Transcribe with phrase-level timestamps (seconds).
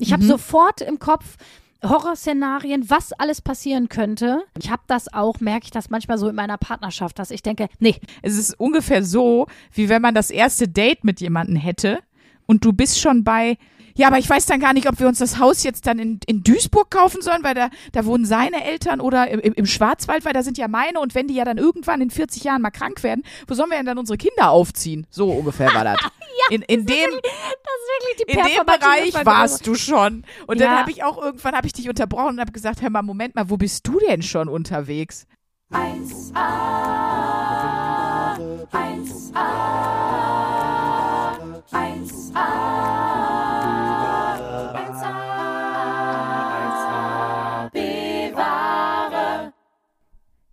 [0.00, 1.36] Ich habe sofort im Kopf
[1.82, 4.42] Horrorszenarien, was alles passieren könnte.
[4.58, 7.68] Ich habe das auch, merke ich das manchmal so in meiner Partnerschaft, dass ich denke,
[7.78, 12.00] nee, Es ist ungefähr so, wie wenn man das erste Date mit jemandem hätte
[12.46, 13.56] und du bist schon bei,
[14.00, 16.20] ja, aber ich weiß dann gar nicht, ob wir uns das Haus jetzt dann in,
[16.24, 20.32] in Duisburg kaufen sollen, weil da, da wohnen seine Eltern oder im, im Schwarzwald, weil
[20.32, 23.02] da sind ja meine und wenn die ja dann irgendwann in 40 Jahren mal krank
[23.02, 25.06] werden, wo sollen wir denn dann unsere Kinder aufziehen?
[25.10, 25.98] So ungefähr war das.
[26.50, 30.24] in, in dem, das ist wirklich die in dem Bereich warst du schon.
[30.46, 30.78] Und dann Ja.
[30.78, 33.50] habe ich auch irgendwann habe ich dich unterbrochen und habe gesagt, hör mal, Moment mal,
[33.50, 35.26] wo bist du denn schon unterwegs?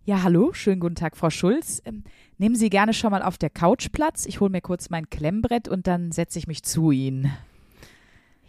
[0.08, 1.82] Ja, hallo, schönen guten Tag, Frau Schulz.
[1.84, 2.02] Ähm,
[2.38, 4.24] nehmen Sie gerne schon mal auf der Couch Platz.
[4.24, 7.30] Ich hole mir kurz mein Klemmbrett und dann setze ich mich zu Ihnen.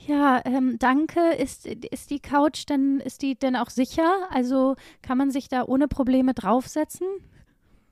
[0.08, 1.20] Ja, ähm, danke.
[1.38, 4.09] Ist, ist die Couch denn, ist die denn auch sicher?
[4.30, 7.05] Also kann man sich da ohne Probleme draufsetzen?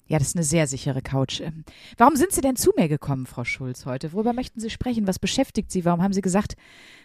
[0.07, 1.41] Ja, das ist eine sehr sichere Couch.
[1.41, 1.65] Ähm,
[1.97, 4.13] warum sind Sie denn zu mir gekommen, Frau Schulz, heute?
[4.13, 5.07] Worüber möchten Sie sprechen?
[5.07, 5.83] Was beschäftigt Sie?
[5.83, 6.55] Warum haben Sie gesagt,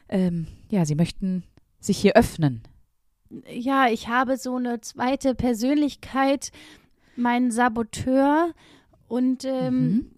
[0.09, 1.43] ähm, ja, Sie möchten
[1.81, 2.63] sich hier öffnen?
[3.49, 6.51] Ja, ich habe so eine zweite Persönlichkeit,
[7.17, 8.53] mein Saboteur.
[9.09, 10.11] Und ähm, Mhm.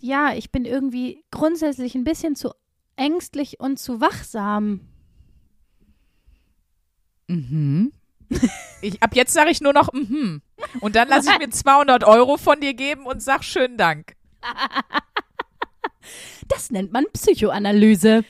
[0.00, 2.52] ja, ich bin irgendwie grundsätzlich ein bisschen zu
[2.96, 4.80] ängstlich und zu wachsam.
[7.28, 7.92] Mhm.
[8.82, 10.42] Ich, ab jetzt sage ich nur noch mhm.
[10.80, 14.14] Und dann lasse ich mir 200 Euro von dir geben und sag schönen Dank.
[16.48, 18.24] Das nennt man Psychoanalyse.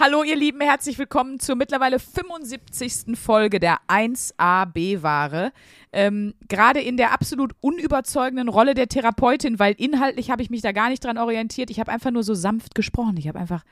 [0.00, 3.18] Hallo ihr Lieben, herzlich willkommen zur mittlerweile 75.
[3.18, 5.50] Folge der 1AB-Ware.
[5.92, 10.70] Ähm, Gerade in der absolut unüberzeugenden Rolle der Therapeutin, weil inhaltlich habe ich mich da
[10.70, 11.68] gar nicht dran orientiert.
[11.70, 13.16] Ich habe einfach nur so sanft gesprochen.
[13.16, 13.64] Ich habe einfach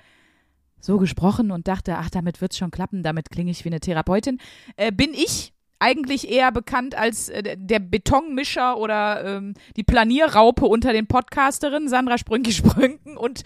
[0.80, 4.38] so gesprochen und dachte, ach, damit wird's schon klappen, damit klinge ich wie eine Therapeutin.
[4.77, 10.92] Äh, bin ich eigentlich eher bekannt als äh, der Betonmischer oder ähm, die Planierraupe unter
[10.92, 13.44] den Podcasterinnen, Sandra Sprünki-Sprünken und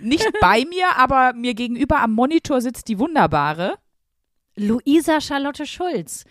[0.00, 3.74] nicht bei mir, aber mir gegenüber am Monitor sitzt die wunderbare.
[4.56, 6.24] Luisa Charlotte Schulz.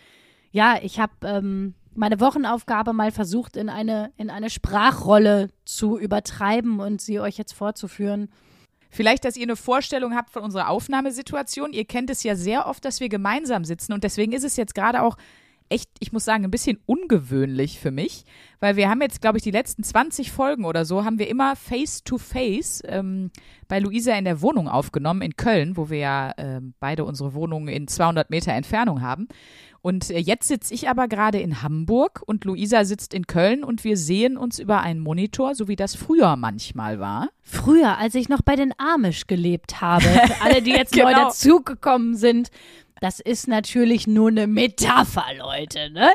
[0.50, 6.80] Ja, ich habe ähm, meine Wochenaufgabe mal versucht, in eine, in eine Sprachrolle zu übertreiben
[6.80, 8.28] und sie euch jetzt vorzuführen.
[8.90, 11.72] Vielleicht, dass ihr eine Vorstellung habt von unserer Aufnahmesituation.
[11.72, 14.74] Ihr kennt es ja sehr oft, dass wir gemeinsam sitzen und deswegen ist es jetzt
[14.74, 15.16] gerade auch
[15.68, 18.24] echt, ich muss sagen, ein bisschen ungewöhnlich für mich,
[18.60, 21.56] weil wir haben jetzt, glaube ich, die letzten 20 Folgen oder so, haben wir immer
[21.56, 23.30] face-to-face ähm,
[23.68, 27.68] bei Luisa in der Wohnung aufgenommen in Köln, wo wir ja ähm, beide unsere Wohnungen
[27.68, 29.28] in 200 Meter Entfernung haben.
[29.86, 33.84] Und äh, jetzt sitze ich aber gerade in Hamburg und Luisa sitzt in Köln und
[33.84, 37.28] wir sehen uns über einen Monitor, so wie das früher manchmal war.
[37.44, 41.26] Früher, als ich noch bei den Amish gelebt habe, für alle, die jetzt neu Genau.
[41.28, 42.48] dazugekommen sind,
[43.00, 46.08] das ist natürlich nur eine Metapher, Leute, ne?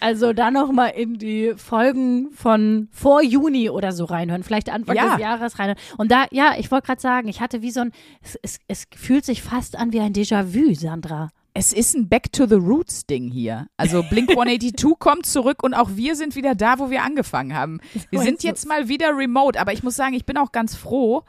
[0.00, 4.96] Also da noch mal in die Folgen von vor Juni oder so reinhören, vielleicht Anfang
[4.96, 5.12] Ja.
[5.12, 5.78] des Jahres reinhören.
[5.96, 7.92] Und da, ja, ich wollte gerade sagen, ich hatte wie so ein,
[8.22, 11.30] es, es, es fühlt sich fast an wie ein Déjà-vu, Sandra.
[11.56, 13.68] Es ist ein Back to the Roots Ding hier.
[13.76, 17.80] Also Blink 182 kommt zurück und auch wir sind wieder da, wo wir angefangen haben.
[18.10, 21.22] Wir sind jetzt mal wieder remote, aber ich muss sagen, ich bin auch ganz froh,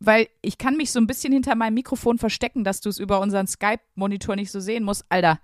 [0.00, 3.20] weil ich kann mich so ein bisschen hinter meinem Mikrofon verstecken, dass du es über
[3.20, 5.04] unseren Skype-Monitor nicht so sehen musst.
[5.10, 5.38] Alter,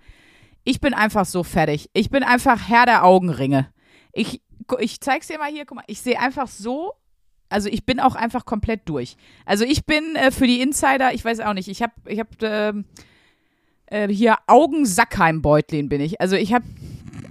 [0.65, 1.89] ich bin einfach so fertig.
[1.93, 3.71] Ich bin einfach Herr der Augenringe.
[4.11, 4.41] Ich,
[4.79, 6.93] ich zeig's dir mal hier, guck mal, ich sehe einfach so
[7.49, 9.15] also ich bin auch einfach komplett durch.
[9.45, 12.27] Also ich bin äh, für die Insider, ich weiß auch nicht, ich habe ich hab,
[12.41, 12.83] ähm,
[13.87, 16.21] äh, hier Augensackheim-Beutlin bin ich.
[16.21, 16.65] Also ich habe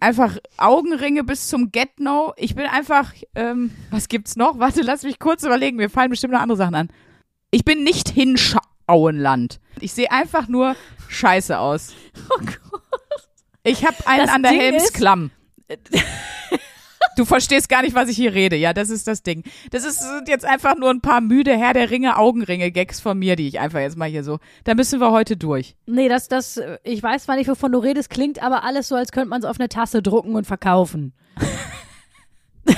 [0.01, 2.35] einfach Augenringe bis zum Get-No.
[2.37, 4.59] Ich bin einfach, ähm, was gibt's noch?
[4.59, 5.77] Warte, lass mich kurz überlegen.
[5.77, 6.89] Mir fallen bestimmt noch andere Sachen an.
[7.51, 9.61] Ich bin nicht Hinschauenland.
[9.81, 10.77] Ich sehe einfach nur
[11.09, 11.95] scheiße aus.
[12.31, 12.83] Oh Gott.
[13.63, 15.31] Ich habe einen Das an der Helmsklamm.
[17.17, 18.57] Du verstehst gar nicht, was ich hier rede.
[18.57, 19.43] Ja, das ist das Ding.
[19.71, 23.37] Das ist, sind jetzt einfach nur ein paar müde Herr der Ringe Augenringe-Gags von mir,
[23.37, 24.39] die ich einfach jetzt mal hier so.
[24.65, 25.77] Da müssen wir heute durch.
[25.87, 29.13] Nee, das, das, ich weiß zwar nicht, wovon du redest, klingt aber alles so, als
[29.13, 31.15] könnte man es auf eine Tasse drucken und verkaufen.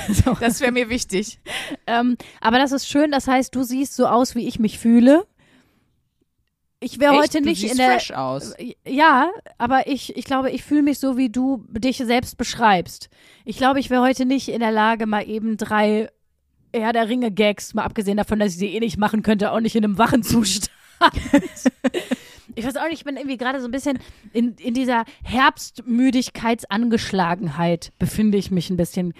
[0.09, 0.37] so.
[0.39, 1.39] Das wäre mir wichtig.
[1.85, 5.25] ähm, aber das ist schön, das heißt, du siehst so aus, wie ich mich fühle.
[6.81, 7.91] Ich wäre heute nicht in der.
[7.91, 8.53] fresh aus.
[8.87, 13.09] Ja, aber ich, ich glaube, ich fühle mich so, wie du dich selbst beschreibst.
[13.43, 16.07] Ich glaube, ich wäre heute nicht in der Lage, mal eben drei
[16.73, 19.75] Herr der Ringe-Gags, mal abgesehen davon, dass ich sie eh nicht machen könnte, auch nicht
[19.75, 20.71] in einem wachen Zustand.
[22.55, 23.99] ich weiß auch nicht, ich bin irgendwie gerade so ein bisschen
[24.33, 29.13] in, in dieser Herbstmüdigkeitsangeschlagenheit befinde ich mich ein bisschen.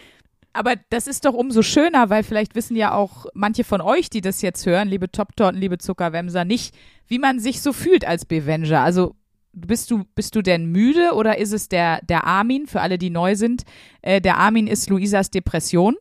[0.53, 4.21] Aber das ist doch umso schöner, weil vielleicht wissen ja auch manche von euch, die
[4.21, 6.75] das jetzt hören, liebe Top-Torten, liebe Zuckerwämser, nicht,
[7.07, 8.81] wie man sich so fühlt als Bevenger.
[8.81, 9.15] Also
[9.53, 13.09] bist du, bist du denn müde oder ist es der, der Armin, für alle, die
[13.09, 13.63] neu sind?
[14.01, 15.97] Äh, der Armin ist Luisas Depression.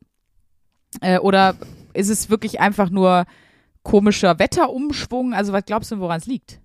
[1.00, 1.56] Äh, oder
[1.92, 3.26] ist es wirklich einfach nur
[3.82, 5.34] komischer Wetterumschwung?
[5.34, 6.60] Also was glaubst du, woran es liegt?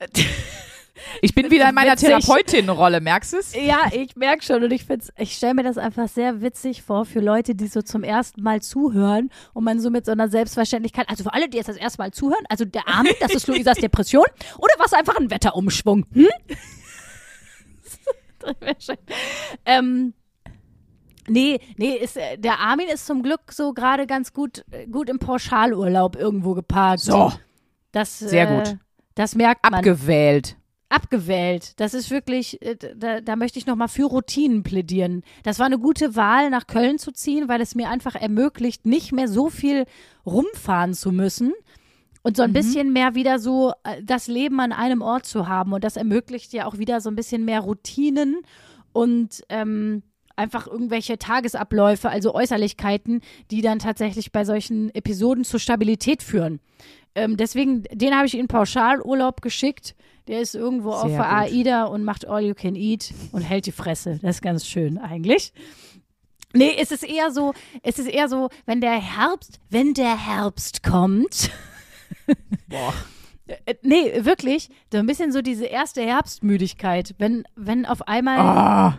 [1.22, 3.54] Ich bin wieder in meiner Therapeutin-Rolle, merkst du es?
[3.54, 7.04] Ja, ich merke schon und ich find's, ich stelle mir das einfach sehr witzig vor
[7.04, 11.08] für Leute, die so zum ersten Mal zuhören und man so mit so einer Selbstverständlichkeit,
[11.08, 13.78] also für alle, die jetzt das erste Mal zuhören, also der Arm, das ist Luisas
[13.78, 14.26] Depression
[14.58, 16.06] oder was einfach ein Wetterumschwung?
[16.12, 16.28] Hm?
[19.64, 20.14] ähm,
[21.26, 25.08] Nee, nee, ist, äh, der Armin ist zum Glück so gerade ganz gut, äh, gut
[25.08, 27.00] im Pauschalurlaub irgendwo geparkt.
[27.00, 27.32] So.
[27.92, 28.78] Das, Sehr äh, gut.
[29.14, 29.74] Das merkt man.
[29.74, 30.56] Abgewählt.
[30.94, 31.72] Abgewählt.
[31.80, 35.22] Das ist wirklich, äh, da, da möchte ich nochmal für Routinen plädieren.
[35.42, 39.10] Das war eine gute Wahl, nach Köln zu ziehen, weil es mir einfach ermöglicht, nicht
[39.12, 39.86] mehr so viel
[40.24, 41.52] rumfahren zu müssen
[42.22, 42.54] und so ein Mhm.
[42.54, 45.72] bisschen mehr wieder so äh, das Leben an einem Ort zu haben.
[45.72, 48.38] Und das ermöglicht ja auch wieder so ein bisschen mehr Routinen
[48.92, 50.02] und ähm,
[50.36, 53.20] einfach irgendwelche Tagesabläufe, also Äußerlichkeiten,
[53.50, 56.60] die dann tatsächlich bei solchen Episoden zur Stabilität führen.
[57.14, 59.94] Ähm, deswegen, den habe ich in Pauschalurlaub geschickt.
[60.26, 61.52] Der ist irgendwo auf Sehr der gut.
[61.52, 64.18] AIDA und macht All You Can Eat und hält die Fresse.
[64.22, 65.52] Das ist ganz schön eigentlich.
[66.54, 67.52] Nee, es ist eher so,
[67.82, 71.50] es ist eher so, wenn der Herbst, wenn der Herbst kommt.
[72.68, 72.94] Boah.
[73.46, 78.98] Äh, Nee, wirklich, so ein bisschen so diese erste Herbstmüdigkeit, wenn, wenn auf einmal, Ah.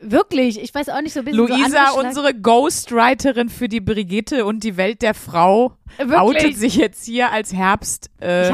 [0.00, 3.80] Wirklich, ich weiß auch nicht, so ein bisschen so Luisa, angeschlagen- unsere Ghostwriterin für die
[3.80, 6.18] Brigitte und die Welt der Frau, Wirklich?
[6.18, 8.52] outet sich jetzt hier als Herbst äh,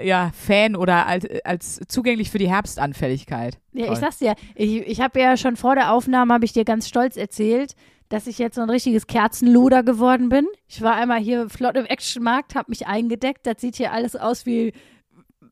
[0.00, 3.58] ja, Fan oder als, als zugänglich für die Herbstanfälligkeit.
[3.72, 3.94] Ja, Toll.
[3.94, 6.88] ich sag's dir, ich, ich habe ja schon vor der Aufnahme, habe ich dir ganz
[6.88, 7.74] stolz erzählt,
[8.08, 10.46] dass ich jetzt so ein richtiges Kerzenluder geworden bin.
[10.66, 13.46] Ich war einmal hier flott im Actionmarkt, habe mich eingedeckt.
[13.46, 14.72] Das sieht hier alles aus wie,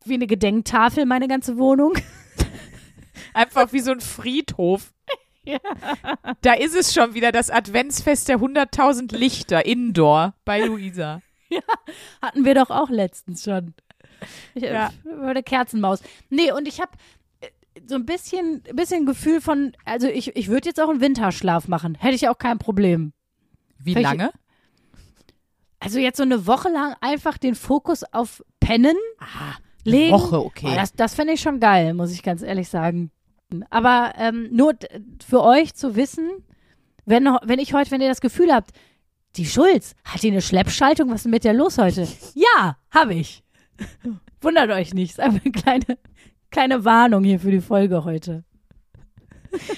[0.04, 1.94] wie eine Gedenktafel, meine ganze Wohnung.
[3.36, 4.92] Einfach wie so ein Friedhof.
[5.48, 5.60] Ja.
[6.40, 11.22] Da ist es schon wieder, das Adventsfest der 100.000 Lichter, Indoor, bei Luisa.
[12.20, 13.72] Hatten wir doch auch letztens schon.
[14.56, 14.90] Ich, Ja.
[15.04, 15.20] ja.
[15.22, 16.00] Eine Kerzenmaus.
[16.30, 16.90] Nee, und ich habe
[17.86, 21.94] so ein bisschen, bisschen Gefühl von, also ich, ich würde jetzt auch einen Winterschlaf machen.
[21.94, 23.12] Hätte ich auch kein Problem.
[23.78, 24.32] Wie Welche- lange?
[25.78, 28.96] Also jetzt so eine Woche lang einfach den Fokus auf Pennen
[29.84, 30.12] legen.
[30.12, 30.70] Woche, okay.
[30.72, 33.12] Oh, das das fände ich schon geil, muss ich ganz ehrlich sagen.
[33.70, 34.74] Aber ähm, nur
[35.26, 36.30] für euch zu wissen,
[37.04, 38.70] wenn, wenn ich heute, wenn ihr das Gefühl habt,
[39.36, 41.08] die Schulz, hat die eine Schleppschaltung?
[41.10, 42.08] Was ist denn mit der los heute?
[42.34, 43.44] Ja, habe ich.
[44.40, 45.12] Wundert euch nicht.
[45.12, 45.98] Ist einfach eine kleine,
[46.50, 48.44] kleine Warnung hier für die Folge heute.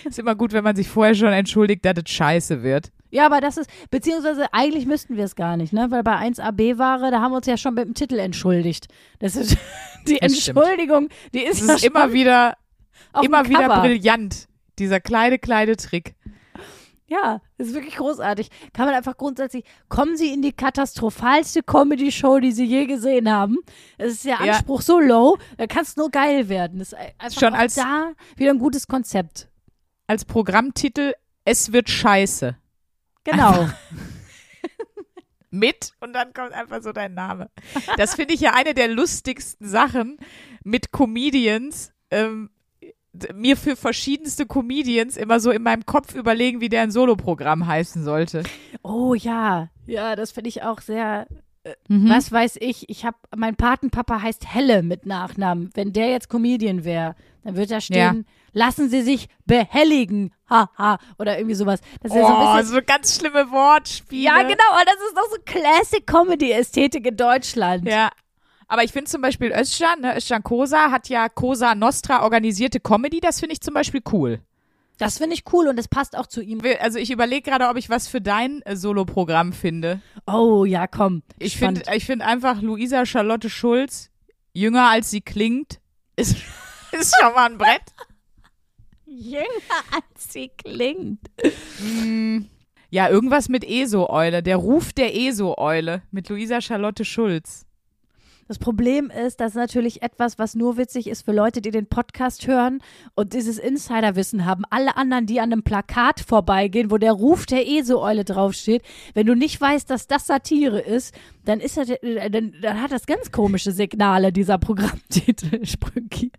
[0.04, 2.90] Ist immer gut, wenn man sich vorher schon entschuldigt, dass es scheiße wird.
[3.10, 5.86] Ja, aber das ist, beziehungsweise eigentlich müssten wir es gar nicht, ne?
[5.90, 8.88] Weil bei 1AB-Ware, da haben wir uns ja schon mit dem Titel entschuldigt.
[9.18, 9.56] Das ist
[10.08, 10.58] die Das stimmt.
[10.58, 12.54] Entschuldigung, die ist, ist immer wieder,
[13.12, 13.80] auf immer wieder Cover.
[13.82, 14.48] brillant.
[14.78, 16.14] Dieser kleine, kleine Trick.
[17.10, 18.50] Ja, ist wirklich großartig.
[18.74, 23.56] Kann man einfach grundsätzlich, kommen Sie in die katastrophalste Comedy-Show, die Sie je gesehen haben.
[23.96, 24.52] Es ist der Ja.
[24.52, 26.78] Anspruch so low, da kann es nur geil werden.
[26.80, 29.48] Das ist einfach Schon als- da wieder ein gutes Konzept.
[30.06, 31.14] Als Programmtitel
[31.46, 32.56] Es wird scheiße.
[33.24, 33.68] Genau.
[35.50, 37.48] Mit und dann kommt einfach so dein Name.
[37.96, 40.18] Das finde ich ja eine der lustigsten Sachen
[40.62, 41.90] mit Comedians.
[42.10, 42.50] Ähm,
[43.34, 48.42] mir für verschiedenste Comedians immer so in meinem Kopf überlegen, wie deren Soloprogramm heißen sollte.
[48.82, 51.26] Oh ja, ja, das finde ich auch sehr.
[51.88, 52.08] Mhm.
[52.08, 52.88] Was weiß ich?
[52.88, 55.70] Ich habe mein Patenpapa heißt Helle mit Nachnamen.
[55.74, 61.36] Wenn der jetzt Comedian wäre, dann wird da stehen: Lassen Sie sich behelligen, haha oder
[61.36, 61.80] irgendwie sowas.
[62.00, 62.74] Das ist ja so ein Oh, bisschen.
[62.74, 64.22] so ganz schlimme Wortspiele.
[64.24, 67.86] Ja, genau, aber das ist doch so Classic Comedy Ästhetik in Deutschland.
[67.86, 68.10] Ja.
[68.68, 73.20] Aber ich finde zum Beispiel Özcan, ne, Özcan Kosa hat ja Cosa Nostra organisierte Comedy,
[73.20, 74.40] das finde ich zum Beispiel cool.
[74.98, 76.60] Das finde ich cool und es passt auch zu ihm.
[76.80, 80.00] Also ich überlege gerade, ob ich was für dein äh, Soloprogramm finde.
[80.26, 81.22] Oh ja, komm.
[81.38, 84.10] Ich finde ich find einfach Luisa Charlotte Schulz,
[84.52, 85.80] jünger als sie klingt,
[86.16, 86.36] ist,
[86.92, 87.82] ist schon mal ein Brett.
[89.06, 89.46] jünger
[89.92, 91.20] als sie klingt.
[92.90, 94.42] Ja, irgendwas mit ESO-Eule.
[94.42, 97.67] Der Ruf der ESO-Eule mit Luisa Charlotte Schulz.
[98.48, 101.86] Das Problem ist, das ist natürlich etwas, was nur witzig ist für Leute, die den
[101.86, 102.80] Podcast hören
[103.14, 104.62] und dieses Insiderwissen haben.
[104.70, 109.34] Alle anderen, die an einem Plakat vorbeigehen, wo der Ruf der ESO-Eule draufsteht, wenn du
[109.34, 111.14] nicht weißt, dass das Satire ist,
[111.44, 116.32] dann ist das, äh, dann, dann hat das ganz komische Signale, dieser Programmtitel, Sprünki.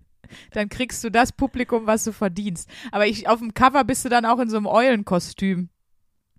[0.51, 2.67] dann kriegst du das Publikum, was du verdienst.
[2.91, 5.69] Aber ich, auf dem Cover bist du dann auch in so einem Eulenkostüm.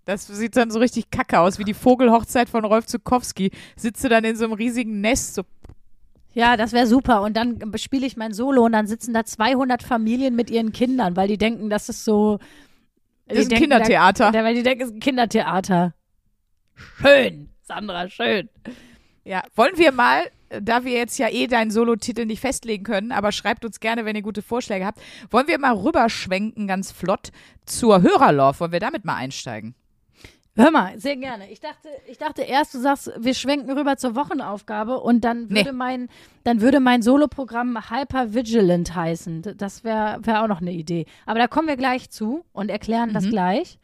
[0.05, 3.51] Das sieht dann so richtig kacke aus, wie die Vogelhochzeit von Rolf Zukowski.
[3.75, 5.43] Sitzt du dann in so einem riesigen Nest, so
[6.33, 7.21] Ja, das wäre super.
[7.21, 11.15] Und dann spiele ich mein Solo und dann sitzen da 200 Familien mit ihren Kindern,
[11.15, 12.39] weil die denken, das ist so.
[13.27, 14.31] Das ist ein Kindertheater.
[14.31, 15.93] Da, weil die denken, es ist ein Kindertheater.
[17.01, 18.49] Schön, Sandra, schön.
[19.23, 23.31] Ja, wollen wir mal, da wir jetzt ja eh deinen Solo-Titel nicht festlegen können, aber
[23.31, 27.31] schreibt uns gerne, wenn ihr gute Vorschläge habt, wollen wir mal rüberschwenken ganz flott
[27.65, 28.59] zur Hörerlauf.
[28.59, 29.75] Wollen wir damit mal einsteigen?
[30.57, 31.49] Hör mal, sehr gerne.
[31.49, 35.71] Ich dachte, ich dachte erst, du sagst, wir schwenken rüber zur Wochenaufgabe und dann würde
[35.71, 35.77] Nee.
[35.77, 36.09] mein,
[36.43, 39.55] dann würde mein Soloprogramm Hyper Vigilant heißen.
[39.57, 41.05] Das wäre wär auch noch eine Idee.
[41.25, 43.79] Aber da kommen wir gleich zu und erklären das gleich.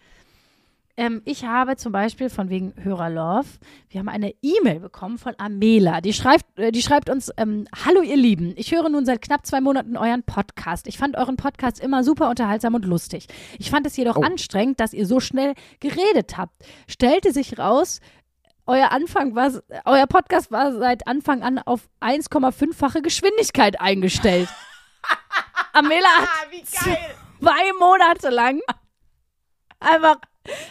[0.99, 3.45] Ähm, ich habe zum Beispiel von wegen Hörerlove,
[3.89, 6.01] wir haben eine E-Mail bekommen von Amela.
[6.01, 9.45] Die schreibt, äh, die schreibt uns, ähm, Hallo ihr Lieben, ich höre nun seit knapp
[9.45, 10.87] zwei Monaten euren Podcast.
[10.87, 13.27] Ich fand euren Podcast immer super unterhaltsam und lustig.
[13.59, 14.21] Ich fand es jedoch Oh.
[14.23, 16.53] anstrengend, dass ihr so schnell geredet habt.
[16.87, 17.99] Stellte sich raus,
[18.65, 19.51] euer Anfang war,
[19.85, 24.49] euer Podcast war seit Anfang an auf 1,5-fache Geschwindigkeit eingestellt.
[25.73, 26.65] Amela hat
[27.39, 28.59] zwei Monate lang
[29.79, 30.17] einfach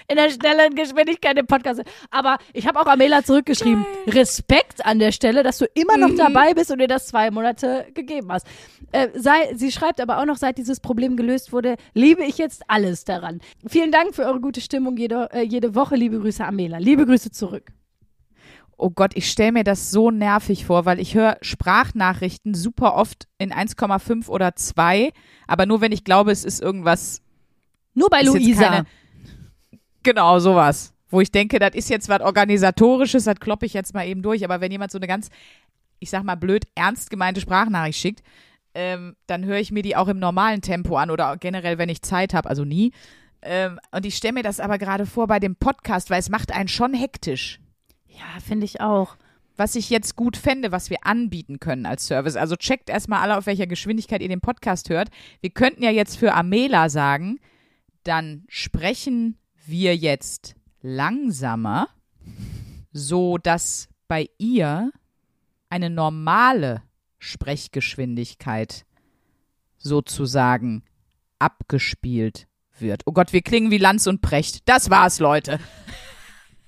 [0.09, 1.83] in der schnellen Geschwindigkeit den Podcast.
[2.11, 3.85] Aber ich habe auch Amela zurückgeschrieben.
[4.07, 7.87] Respekt an der Stelle, dass du immer noch dabei bist und dir das zwei Monate
[7.95, 8.47] gegeben hast.
[8.93, 12.63] Äh, sei, sie schreibt aber auch noch, seit dieses Problem gelöst wurde, liebe ich jetzt
[12.69, 13.41] alles daran.
[13.67, 15.97] Vielen Dank für eure gute Stimmung jede, äh, jede Woche.
[15.97, 16.79] Liebe Grüße, Amela.
[16.79, 17.73] Liebe Grüße zurück.
[18.79, 23.27] Oh Gott, ich stelle mir das so nervig vor, weil ich höre Sprachnachrichten super oft
[23.39, 25.13] in 1,5 oder 2,
[25.47, 27.23] aber nur wenn ich glaube, es ist irgendwas
[27.95, 28.85] Nur bei Luisa.
[30.07, 30.95] Genau, sowas.
[31.11, 34.45] Wo ich denke, das ist jetzt was Organisatorisches, das kloppe ich jetzt mal eben durch.
[34.45, 35.31] Aber wenn jemand so eine ganz,
[35.99, 38.23] ich sag mal blöd, ernst gemeinte Sprachnachricht schickt,
[38.75, 42.03] ähm, dann höre ich mir die auch im normalen Tempo an oder generell, wenn ich
[42.03, 42.93] Zeit habe, also nie.
[43.43, 46.53] Ähm, und ich stelle mir das aber gerade vor bei dem Podcast, weil es macht
[46.53, 47.59] einen schon hektisch.
[48.07, 49.17] ja, finde ich auch.
[49.57, 52.37] Was ich jetzt gut fände, was wir anbieten können als Service.
[52.37, 55.09] Also checkt erstmal alle, auf welcher Geschwindigkeit ihr den Podcast hört.
[55.41, 57.41] Wir könnten ja jetzt für Amela sagen,
[58.05, 59.37] dann sprechen
[59.69, 61.89] wir jetzt langsamer,
[62.93, 64.93] so dass bei ihr
[65.69, 66.83] eine normale
[67.19, 68.87] Sprechgeschwindigkeit
[69.79, 70.85] sozusagen
[71.39, 72.47] abgespielt
[72.79, 73.03] wird.
[73.07, 74.69] Oh Gott, wir klingen wie Lanz und Precht.
[74.69, 75.59] Das war's, Leute.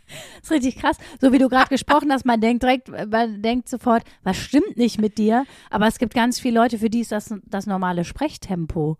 [0.08, 0.96] Das ist richtig krass.
[1.20, 5.00] So wie du gerade gesprochen hast, man denkt direkt, man denkt sofort, was stimmt nicht
[5.00, 5.44] mit dir?
[5.70, 8.98] Aber es gibt ganz viele Leute, für die ist das das normale Sprechtempo.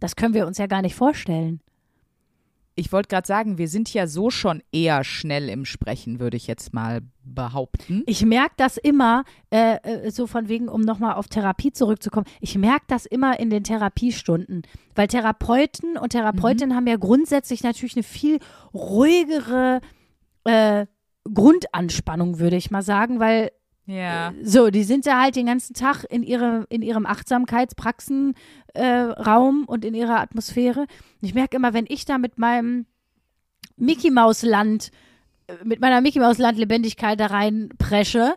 [0.00, 1.60] Das können wir uns ja gar nicht vorstellen.
[2.76, 6.48] Ich wollte gerade sagen, wir sind ja so schon eher schnell im Sprechen, würde ich
[6.48, 8.02] jetzt mal behaupten.
[8.06, 12.58] Ich merke das immer, äh, äh, so von wegen, um nochmal auf Therapie zurückzukommen, ich
[12.58, 14.62] merke das immer in den Therapiestunden.
[14.94, 18.38] Weil Therapeuten und Therapeutinnen haben ja grundsätzlich natürlich eine viel
[18.72, 19.80] ruhigere
[20.44, 20.86] äh,
[21.32, 23.50] Grundanspannung, würde ich mal sagen, weil
[23.86, 24.32] Ja.
[24.42, 28.34] So, die sind ja halt den ganzen Tag in, ihre, in ihrem Achtsamkeitspraxenraum
[28.74, 30.80] äh, und in ihrer Atmosphäre.
[30.80, 30.88] Und
[31.20, 32.86] ich merke immer, wenn ich da mit meinem
[33.76, 34.90] Mickey Maus Land,
[35.48, 38.34] äh, mit meiner Mickey Maus Land Lebendigkeit da rein presche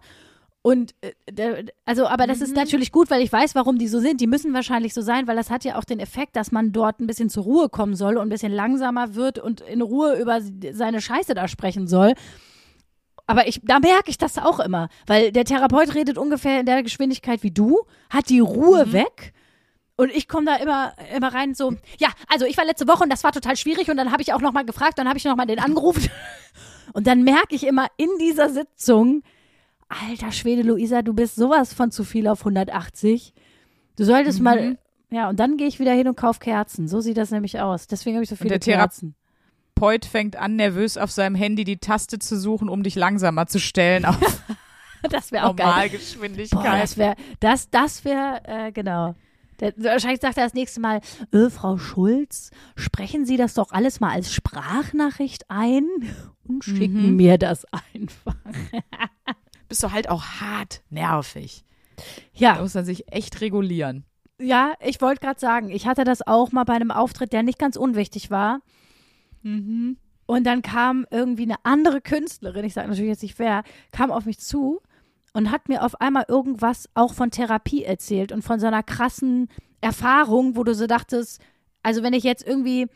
[0.67, 4.19] und äh, also, aber das ist natürlich gut, weil ich weiß, warum die so sind.
[4.19, 6.99] Die müssen wahrscheinlich so sein, weil das hat ja auch den Effekt, dass man dort
[6.99, 10.41] ein bisschen zur Ruhe kommen soll und ein bisschen langsamer wird und in Ruhe über
[10.73, 12.15] seine Scheiße da sprechen soll.
[13.27, 16.81] Aber ich, da merke ich das auch immer, weil der Therapeut redet ungefähr in der
[16.81, 19.33] Geschwindigkeit wie du, hat die Ruhe weg.
[19.97, 23.11] Und ich komme da immer, immer rein so, ja, also ich war letzte Woche und
[23.11, 25.47] das war total schwierig und dann habe ich auch nochmal gefragt, dann habe ich nochmal
[25.47, 26.09] den angerufen.
[26.93, 29.21] Und dann merke ich immer in dieser Sitzung,
[29.89, 33.33] alter Schwede, Luisa, du bist sowas von zu viel auf 180.
[33.97, 34.77] Du solltest mal,
[35.11, 36.87] ja, und dann gehe ich wieder hin und kaufe Kerzen.
[36.87, 37.87] So sieht das nämlich aus.
[37.87, 39.15] Deswegen habe ich so viele Kerzen.
[39.79, 43.59] Poit fängt an, nervös auf seinem Handy die Taste zu suchen, um dich langsamer zu
[43.59, 44.17] stellen auf
[45.09, 45.67] Das wäre auch geil.
[45.67, 46.63] Normalgeschwindigkeit.
[46.63, 49.13] Boah, das wäre, das, das wäre, äh, genau.
[49.59, 53.99] Der, wahrscheinlich sagt er das nächste Mal, äh, Frau Schulz, sprechen Sie das doch alles
[53.99, 55.85] mal als Sprachnachricht ein
[56.47, 58.35] und schicken mir das einfach.
[59.69, 61.63] Bist du halt auch hart nervig.
[61.95, 62.03] Da
[62.33, 64.03] Ja, muss man sich echt regulieren.
[64.39, 67.59] ja, ich wollte gerade sagen, ich hatte das auch mal bei einem Auftritt, der nicht
[67.59, 68.59] ganz unwichtig war.
[69.43, 69.97] Mhm.
[70.25, 74.25] Und dann kam irgendwie eine andere Künstlerin, ich sage natürlich jetzt nicht wer, kam auf
[74.25, 74.81] mich zu
[75.33, 79.49] und hat mir auf einmal irgendwas auch von Therapie erzählt und von so einer krassen
[79.79, 81.39] Erfahrung, wo du so dachtest,
[81.81, 82.87] also wenn ich jetzt irgendwie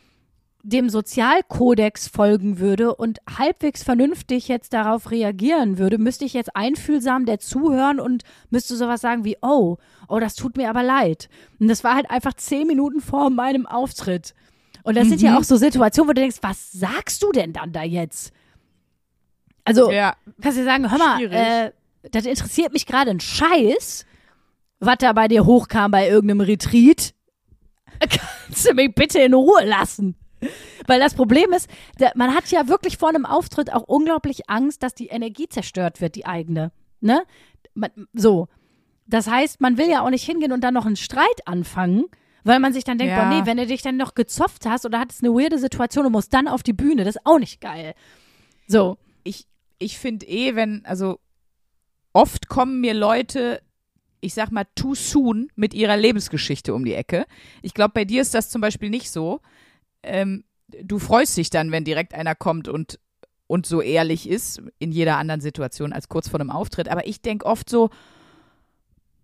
[0.64, 7.26] dem Sozialkodex folgen würde und halbwegs vernünftig jetzt darauf reagieren würde, müsste ich jetzt einfühlsam
[7.26, 11.30] der zuhören und müsste sowas sagen wie, oh, oh, das tut mir aber leid.
[11.60, 14.36] Und das war halt einfach zehn Minuten vor meinem Auftritt.
[14.84, 15.10] Und das mhm.
[15.10, 15.38] sind ja mhm.
[15.38, 18.34] auch so Situationen, wo du denkst, was sagst du denn dann da jetzt?
[19.64, 20.16] Also, ja.
[20.42, 21.72] kannst du sagen, hör mal, äh,
[22.10, 24.06] das interessiert mich gerade ein Scheiß,
[24.80, 27.14] was da bei dir hochkam bei irgendeinem Retreat.
[28.00, 30.16] Kannst du mich bitte in Ruhe lassen?
[30.88, 31.70] Weil das Problem ist,
[32.16, 36.16] man hat ja wirklich vor einem Auftritt auch unglaublich Angst, dass die Energie zerstört wird,
[36.16, 36.72] die eigene.
[37.00, 37.24] Ne?
[38.14, 38.48] So.
[39.06, 42.06] Das heißt, man will ja auch nicht hingehen und dann noch einen Streit anfangen,
[42.44, 43.24] weil man sich dann denkt, ja.
[43.24, 46.12] boah, nee, wenn du dich dann noch gezopft hast oder hattest eine weirde Situation und
[46.12, 47.94] musst dann auf die Bühne, das ist auch nicht geil.
[48.68, 48.98] So.
[49.24, 49.46] Ich,
[49.78, 51.20] ich finde eh, wenn, also
[52.14, 53.62] oft kommen mir Leute,
[54.20, 57.26] ich sag mal, too soon mit ihrer Lebensgeschichte um die Ecke.
[57.62, 59.42] Ich glaube, bei dir ist das zum Beispiel nicht so.
[60.04, 63.00] Ähm, du freust dich dann, wenn direkt einer kommt und,
[63.48, 66.90] und so ehrlich ist, in jeder anderen Situation als kurz vor einem Auftritt.
[66.90, 67.90] Aber ich denke oft so,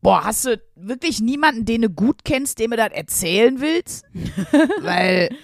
[0.08, 4.06] boah, hast du wirklich niemanden, den du gut kennst, dem du das erzählen willst?
[4.82, 5.36] Weil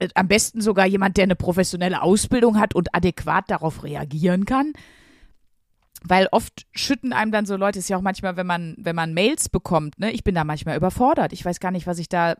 [0.00, 4.72] äh, am besten sogar jemand, der eine professionelle Ausbildung hat und adäquat darauf reagieren kann.
[6.02, 9.14] Weil oft schütten einem dann so Leute, ist ja auch manchmal, wenn man, wenn man
[9.14, 11.32] Mails bekommt, ne, ich bin da manchmal überfordert.
[11.32, 12.34] Ich weiß gar nicht, was ich da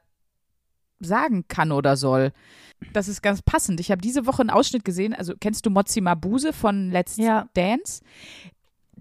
[0.99, 2.33] sagen kann oder soll.
[2.93, 3.79] Das ist ganz passend.
[3.79, 5.15] Ich habe diese Woche einen Ausschnitt gesehen.
[5.15, 7.49] Also kennst du Mozzi Mabuse von Let's ja.
[7.55, 8.03] Dance?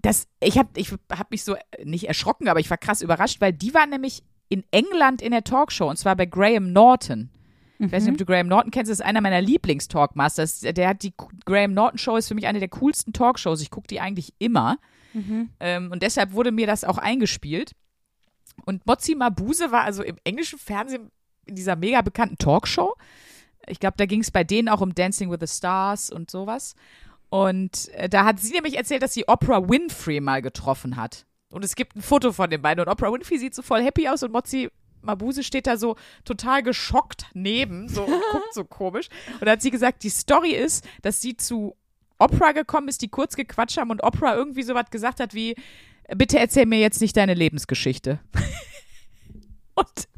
[0.02, 3.52] Das, ich habe ich hab mich so nicht erschrocken, aber ich war krass überrascht, weil
[3.52, 7.30] die war nämlich in England in der Talkshow und zwar bei Graham Norton.
[7.82, 8.18] Ich weiß nicht, ob mhm.
[8.18, 10.60] du Graham Norton kennst, das ist einer meiner Lieblingstalkmasters.
[10.60, 11.14] Der hat die
[11.46, 13.62] Graham Norton Show ist für mich eine der coolsten Talkshows.
[13.62, 14.76] Ich gucke die eigentlich immer.
[15.14, 15.48] Mhm.
[15.60, 17.72] Ähm, und deshalb wurde mir das auch eingespielt.
[18.66, 21.10] Und Mozzi Mabuse war also im englischen Fernsehen
[21.46, 22.96] in dieser mega bekannten Talkshow.
[23.66, 26.74] Ich glaube, da ging es bei denen auch um Dancing with the Stars und sowas.
[27.30, 31.26] Und äh, da hat sie nämlich erzählt, dass sie Oprah Winfrey mal getroffen hat.
[31.52, 32.84] Und es gibt ein Foto von den beiden.
[32.84, 34.68] Und Oprah Winfrey sieht so voll happy aus und Mozzi
[35.02, 35.96] Mabuse steht da so
[36.26, 39.08] total geschockt neben, so guckt so komisch.
[39.40, 41.74] Und da hat sie gesagt, die Story ist, dass sie zu
[42.18, 45.54] Oprah gekommen ist, die kurz gequatscht haben und Oprah irgendwie so was gesagt hat wie,
[46.14, 48.20] bitte erzähl mir jetzt nicht deine Lebensgeschichte.
[49.74, 50.08] und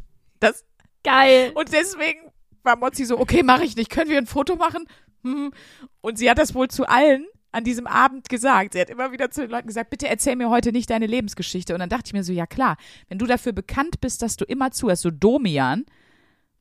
[0.41, 0.65] das
[1.05, 1.53] Geil.
[1.55, 2.21] Und deswegen
[2.63, 3.91] war Mozzi so, okay, mache ich nicht.
[3.91, 4.87] Können wir ein Foto machen?
[6.01, 8.73] Und sie hat das wohl zu allen an diesem Abend gesagt.
[8.73, 11.75] Sie hat immer wieder zu den Leuten gesagt, bitte erzähl mir heute nicht deine Lebensgeschichte.
[11.75, 12.77] Und dann dachte ich mir so, ja klar,
[13.09, 15.85] wenn du dafür bekannt bist, dass du immer zuhörst, so Domian,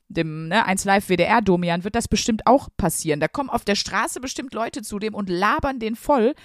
[0.10, 3.22] dem ne, 1 Live WDR Domian, wird das bestimmt auch passieren.
[3.22, 6.36] Da kommen auf der Straße bestimmt Leute zu dem und labern den voll,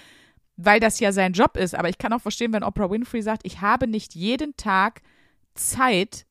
[0.55, 1.75] weil das ja sein Job ist.
[1.75, 5.01] Aber ich kann auch verstehen, wenn Oprah Winfrey sagt, ich habe nicht jeden Tag
[5.53, 6.25] Zeit,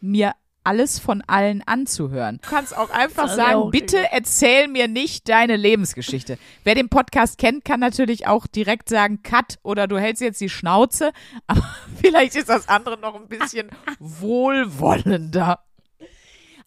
[0.00, 0.32] mir
[0.64, 2.38] alles von allen anzuhören.
[2.42, 6.38] Du kannst auch einfach sagen, bitte erzähl mir nicht deine Lebensgeschichte.
[6.64, 10.48] Wer den Podcast kennt, kann natürlich auch direkt sagen, cut oder du hältst jetzt die
[10.48, 11.12] Schnauze.
[11.46, 11.64] Aber
[12.00, 15.60] vielleicht ist das andere noch ein bisschen wohlwollender.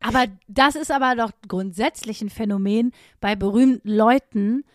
[0.04, 4.66] Aber das ist aber doch grundsätzlich ein Phänomen bei berühmten Leuten.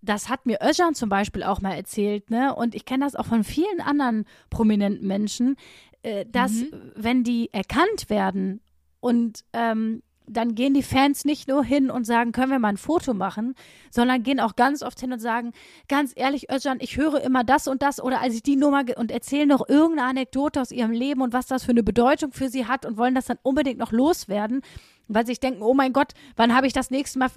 [0.00, 2.52] Das hat mir Özcan zum Beispiel auch mal erzählt, ne?
[2.52, 5.56] Und ich kenne das auch von vielen anderen prominenten Menschen,
[6.02, 6.92] äh, dass mhm.
[6.94, 8.60] wenn die erkannt werden
[9.00, 12.76] und ähm, dann gehen die Fans nicht nur hin und sagen, können wir mal ein
[12.76, 13.54] Foto machen,
[13.90, 15.52] sondern gehen auch ganz oft hin und sagen,
[15.88, 19.10] ganz ehrlich, Özcan, ich höre immer das und das oder als ich die Nummer und
[19.10, 22.66] erzählen noch irgendeine Anekdote aus ihrem Leben und was das für eine Bedeutung für sie
[22.66, 24.62] hat und wollen das dann unbedingt noch loswerden,
[25.08, 27.30] weil sie sich denken, oh mein Gott, wann habe ich das nächste Mal,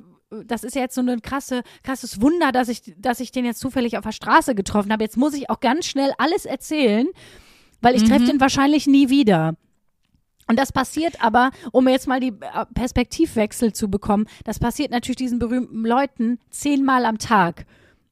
[0.45, 3.59] das ist ja jetzt so ein krasse, krasses Wunder, dass ich, dass ich den jetzt
[3.59, 5.03] zufällig auf der Straße getroffen habe.
[5.03, 7.07] Jetzt muss ich auch ganz schnell alles erzählen
[7.85, 8.07] weil ich mhm.
[8.07, 9.53] treffe den wahrscheinlich nie wieder.
[10.47, 15.17] Und das passiert aber, um jetzt mal die äh, Perspektivwechsel zu bekommen, das passiert natürlich
[15.17, 17.67] diesen berühmten Leuten zehnmal am Tag.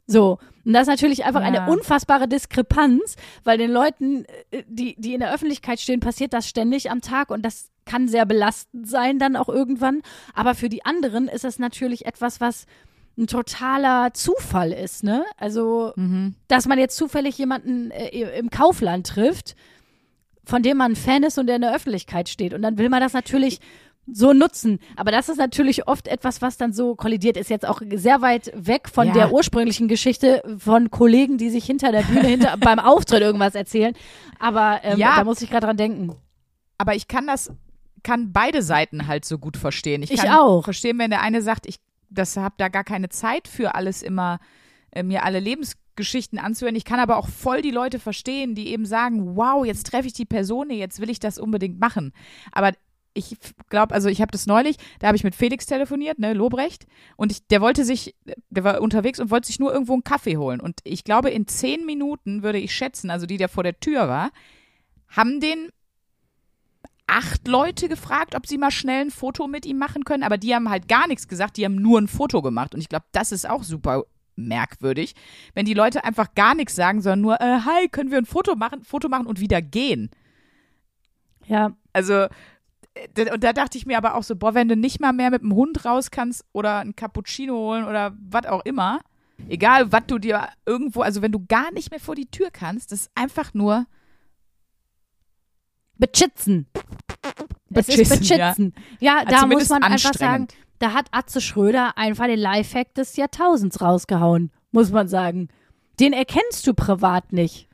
[0.06, 0.38] So.
[0.64, 1.48] Und das ist natürlich einfach ja.
[1.48, 6.48] eine unfassbare Diskrepanz, weil den Leuten, äh, die, die in der Öffentlichkeit stehen, passiert das
[6.48, 10.04] ständig am Tag und das kann sehr belastend sein dann auch irgendwann.
[10.36, 12.68] Aber für die anderen ist das natürlich etwas, was
[13.18, 15.24] ein totaler Zufall ist, ne?
[15.38, 16.36] Also, mhm.
[16.48, 19.56] dass man jetzt zufällig jemanden äh, im Kaufland trifft,
[20.44, 22.54] von dem man ein Fan ist und der in der Öffentlichkeit steht.
[22.54, 23.60] Und dann will man das natürlich
[24.12, 24.80] so nutzen.
[24.96, 27.50] Aber das ist natürlich oft etwas, was dann so kollidiert ist.
[27.50, 29.14] Jetzt auch sehr weit weg von ja.
[29.14, 33.94] der ursprünglichen Geschichte von Kollegen, die sich hinter der Bühne hinter, beim Auftritt irgendwas erzählen.
[34.40, 35.16] Aber ähm, ja.
[35.18, 36.16] da muss ich gerade dran denken.
[36.78, 37.52] Aber ich kann das,
[38.04, 40.04] kann beide Seiten halt so gut verstehen.
[40.04, 40.64] Ich, ich kann auch.
[40.64, 41.78] verstehen, wenn der eine sagt, ich
[42.14, 44.40] das habe da gar keine Zeit für alles immer
[44.92, 46.76] äh, mir alle Lebensgeschichten anzuhören.
[46.76, 50.14] Ich kann aber auch voll die Leute verstehen, die eben sagen, wow, jetzt treffe ich
[50.14, 52.14] die Person, jetzt will ich das unbedingt machen.
[52.52, 52.72] Aber
[53.16, 53.38] ich
[53.70, 57.32] glaube, also ich habe das neulich, da habe ich mit Felix telefoniert, ne, Lobrecht, und
[57.32, 58.16] ich, der wollte sich,
[58.50, 60.60] der war unterwegs und wollte sich nur irgendwo einen Kaffee holen.
[60.60, 64.08] Und ich glaube, in zehn Minuten würde ich schätzen, also die, der vor der Tür
[64.08, 64.32] war,
[65.08, 65.70] haben den
[67.08, 70.56] acht Leute gefragt, ob sie mal schnell ein Foto mit ihm machen können, aber die
[70.56, 72.74] haben halt gar nichts gesagt, die haben nur ein Foto gemacht.
[72.74, 74.04] Und ich glaube, das ist auch super
[74.36, 75.14] merkwürdig,
[75.54, 78.56] wenn die Leute einfach gar nichts sagen, sondern nur, äh, hi, können wir ein Foto
[78.56, 80.10] machen, Foto machen und wieder gehen.
[81.46, 81.76] Ja.
[81.92, 82.28] Also,
[83.32, 85.42] und da dachte ich mir aber auch so, boah, wenn du nicht mal mehr mit
[85.42, 89.02] dem Hund raus kannst oder ein Cappuccino holen oder was auch immer,
[89.50, 92.92] egal was du dir irgendwo, also wenn du gar nicht mehr vor die Tür kannst,
[92.92, 93.86] das ist einfach nur
[96.04, 96.68] Bechitzen.
[97.74, 98.74] Es ist Bechitzen.
[99.00, 100.48] Ja, ja da muss man einfach sagen,
[100.80, 105.48] da hat Atze Schröder einfach den Lifehack des Jahrtausends rausgehauen, muss man sagen.
[106.02, 107.70] Den erkennst du privat nicht.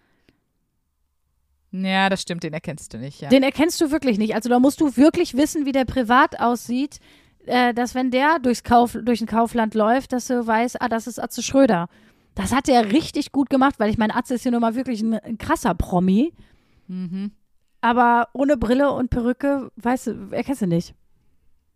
[1.71, 3.29] Ja, das stimmt, den erkennst du nicht, ja.
[3.29, 4.35] Den erkennst du wirklich nicht.
[4.35, 6.99] Also da musst du wirklich wissen, wie der privat aussieht,
[7.47, 11.07] äh, dass wenn der durchs Kauf, durch ein Kaufland läuft, dass du weißt, ah, das
[11.07, 11.89] ist Atze Schröder.
[12.35, 15.01] Das hat er richtig gut gemacht, weil ich meine, Atze ist ja nun mal wirklich
[15.01, 16.31] ein, ein krasser Promi.
[16.87, 17.31] Mhm.
[17.81, 20.95] Aber ohne Brille und Perücke, weißt du, erkennst du nicht.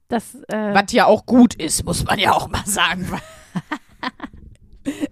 [0.09, 3.09] Das, äh, Was ja auch gut ist, muss man ja auch mal sagen.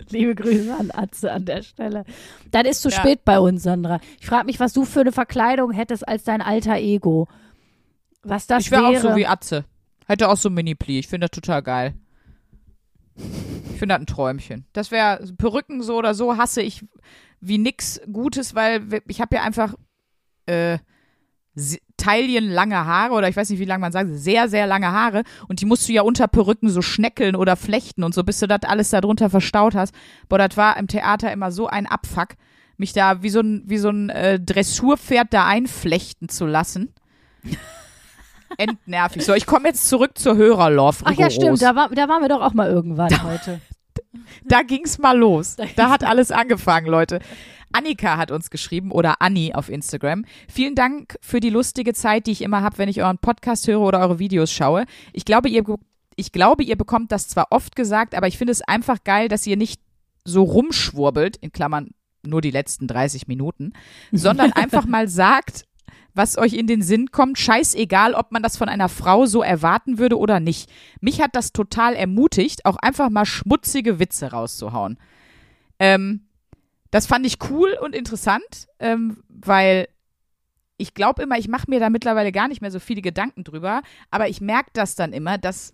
[0.10, 2.04] Liebe Grüße an Atze an der Stelle.
[2.51, 2.97] Dann ist zu ja.
[2.97, 4.01] spät bei uns, Sandra.
[4.19, 7.27] Ich frage mich, was du für eine Verkleidung hättest als dein alter Ego.
[8.23, 8.84] Was das ich wäre.
[8.84, 9.65] Ich wäre auch so wie Atze.
[10.08, 10.99] Hätte auch so ein Mini-Pli.
[10.99, 11.93] Ich finde das total geil.
[13.15, 14.65] Ich finde das ein Träumchen.
[14.73, 16.86] Das wäre Perücken so oder so hasse ich
[17.39, 19.73] wie nix Gutes, weil ich habe ja einfach
[20.52, 20.80] äh,
[21.98, 25.62] taillenlange Haare oder ich weiß nicht, wie lange man sagt, sehr, sehr lange Haare und
[25.62, 28.64] die musst du ja unter Perücken so schneckeln oder flechten und so, bis du das
[28.64, 29.94] alles da drunter verstaut hast.
[30.30, 32.30] Boah, das war im Theater immer so ein Abfuck,
[32.78, 36.94] mich da wie so ein, wie so ein äh, Dressurpferd da einflechten zu lassen.
[38.58, 39.24] Endnervig.
[39.24, 41.04] So, ich komme jetzt zurück zur Hörerlove.
[41.04, 43.62] Ach ja, stimmt, da, war, da waren wir doch auch mal irgendwann da, heute.
[44.44, 45.56] Da ging's mal los.
[45.76, 47.20] Da hat alles angefangen, Leute.
[47.73, 50.25] Annika hat uns geschrieben oder Anni auf Instagram.
[50.47, 53.81] Vielen Dank für die lustige Zeit, die ich immer habe, wenn ich euren Podcast höre
[53.81, 54.86] oder eure Videos schaue.
[55.13, 55.63] Ich glaube, ihr,
[56.15, 59.47] ich glaube, ihr bekommt das zwar oft gesagt, aber ich finde es einfach geil, dass
[59.47, 59.81] ihr nicht
[60.23, 61.91] so rumschwurbelt, in Klammern
[62.23, 63.73] nur die letzten 30 Minuten,
[64.12, 65.65] sondern einfach mal sagt,
[66.13, 69.97] was euch in den Sinn kommt, scheißegal, ob man das von einer Frau so erwarten
[69.97, 70.69] würde oder nicht.
[70.99, 74.97] Mich hat das total ermutigt, auch einfach mal schmutzige Witze rauszuhauen.
[75.79, 76.27] Ähm,
[76.91, 79.88] das fand ich cool und interessant, ähm, weil
[80.77, 83.82] ich glaube immer, ich mache mir da mittlerweile gar nicht mehr so viele Gedanken drüber,
[84.10, 85.73] aber ich merke das dann immer, dass,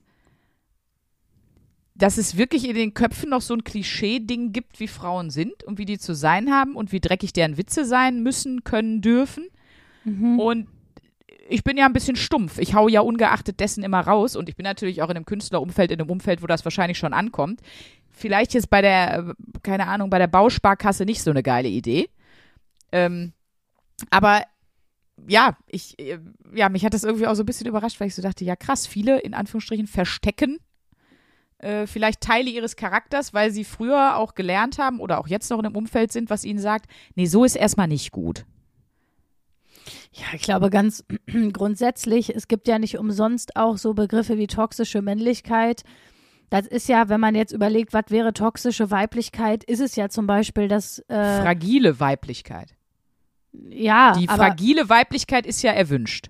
[1.95, 5.80] dass es wirklich in den Köpfen noch so ein Klischee-Ding gibt, wie Frauen sind und
[5.80, 9.47] wie die zu sein haben und wie dreckig deren Witze sein müssen, können, dürfen.
[10.03, 10.39] Mhm.
[10.39, 10.67] Und
[11.49, 12.60] ich bin ja ein bisschen stumpf.
[12.60, 15.91] Ich hau ja ungeachtet dessen immer raus und ich bin natürlich auch in einem Künstlerumfeld,
[15.91, 17.62] in einem Umfeld, wo das wahrscheinlich schon ankommt
[18.17, 22.10] vielleicht jetzt bei der, keine Ahnung, bei der Bausparkasse nicht so eine geile Idee.
[22.91, 23.34] Ähm,
[24.10, 24.43] aber
[25.27, 25.95] ja, ich,
[26.53, 28.56] ja, mich hat das irgendwie auch so ein bisschen überrascht, weil ich so dachte, ja
[28.56, 30.60] krass, viele in Anführungsstrichen verstecken
[31.60, 35.60] äh, vielleicht Teile ihres Charakters, weil sie früher auch gelernt haben oder auch jetzt noch
[35.60, 38.45] in einem Umfeld sind, was ihnen sagt, nee, so ist erstmal nicht gut.
[40.12, 41.06] Ja, ich glaube ganz
[41.53, 45.84] grundsätzlich, es gibt ja nicht umsonst auch so Begriffe wie toxische Männlichkeit,
[46.49, 50.27] das ist ja, wenn man jetzt überlegt, was wäre toxische Weiblichkeit, ist es ja zum
[50.27, 50.99] Beispiel das.
[51.10, 52.75] Äh, fragile Weiblichkeit.
[53.69, 54.13] Ja.
[54.13, 56.29] Die fragile Weiblichkeit ist ja erwünscht.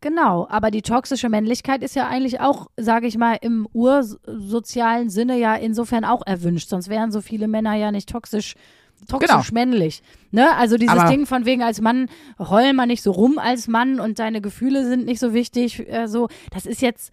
[0.00, 5.38] Genau, aber die toxische Männlichkeit ist ja eigentlich auch, sage ich mal, im ursozialen Sinne
[5.38, 6.68] ja insofern auch erwünscht.
[6.68, 8.54] Sonst wären so viele Männer ja nicht toxisch,
[9.08, 9.60] toxisch genau.
[9.60, 10.02] männlich.
[10.32, 10.54] Ne?
[10.56, 13.98] Also dieses aber Ding von wegen als Mann heul mal nicht so rum als Mann
[13.98, 15.88] und deine Gefühle sind nicht so wichtig.
[15.88, 17.10] Äh, so, das ist jetzt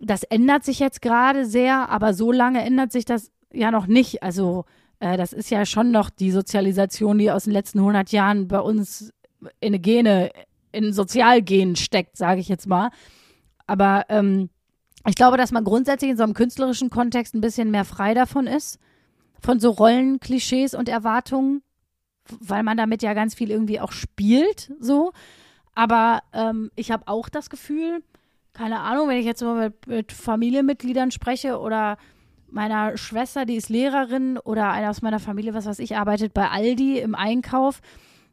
[0.00, 4.22] das ändert sich jetzt gerade sehr, aber so lange ändert sich das ja noch nicht.
[4.22, 4.64] Also
[5.00, 8.60] äh, das ist ja schon noch die Sozialisation, die aus den letzten 100 Jahren bei
[8.60, 9.12] uns
[9.60, 10.30] in Gene,
[10.72, 12.90] in Sozialgenen steckt, sage ich jetzt mal.
[13.66, 14.50] Aber ähm,
[15.06, 18.46] ich glaube, dass man grundsätzlich in so einem künstlerischen Kontext ein bisschen mehr frei davon
[18.46, 18.78] ist,
[19.40, 21.62] von so Rollenklischees und Erwartungen,
[22.40, 25.12] weil man damit ja ganz viel irgendwie auch spielt, so.
[25.74, 28.02] Aber ähm, ich habe auch das Gefühl,
[28.58, 31.96] keine Ahnung, wenn ich jetzt mal mit, mit Familienmitgliedern spreche oder
[32.50, 36.50] meiner Schwester, die ist Lehrerin oder einer aus meiner Familie, was weiß ich, arbeitet bei
[36.50, 37.80] Aldi im Einkauf.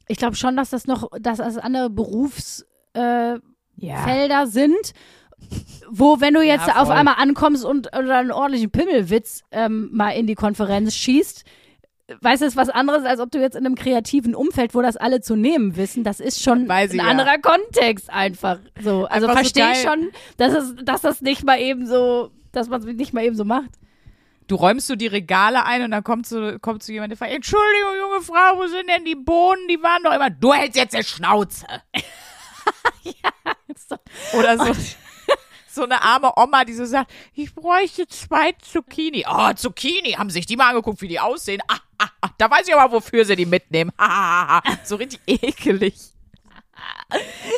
[0.08, 4.46] Ich glaube schon, dass das noch, dass das andere Berufsfelder äh, ja.
[4.48, 4.94] sind,
[5.92, 10.12] wo, wenn du jetzt ja, auf einmal ankommst und oder einen ordentlichen Pimmelwitz ähm, mal
[10.12, 11.44] in die Konferenz schießt,
[12.08, 14.82] weißt du, es ist was anderes, als ob du jetzt in einem kreativen Umfeld, wo
[14.82, 17.06] das alle zu nehmen wissen, das ist schon Weiß ein ja.
[17.06, 18.60] anderer Kontext einfach.
[18.82, 22.70] So, also so verstehe ich schon, dass es, dass das nicht mal eben so, dass
[22.70, 23.72] man es nicht mal eben so macht.
[24.48, 27.34] Du räumst so die Regale ein und dann kommt so, kommt so jemand, der fragt,
[27.34, 29.68] Entschuldigung, junge Frau, wo sind denn die Bohnen?
[29.68, 31.66] Die waren doch immer, du hältst jetzt die Schnauze.
[34.34, 34.74] Oder so,
[35.68, 39.26] so eine arme Oma, die so sagt, ich bräuchte zwei Zucchini.
[39.28, 41.62] Oh, Zucchini, haben sich die mal angeguckt, wie die aussehen?
[41.68, 41.80] Ah,
[42.38, 43.92] da weiß ich aber, wofür sie die mitnehmen.
[44.84, 45.96] So richtig ekelig.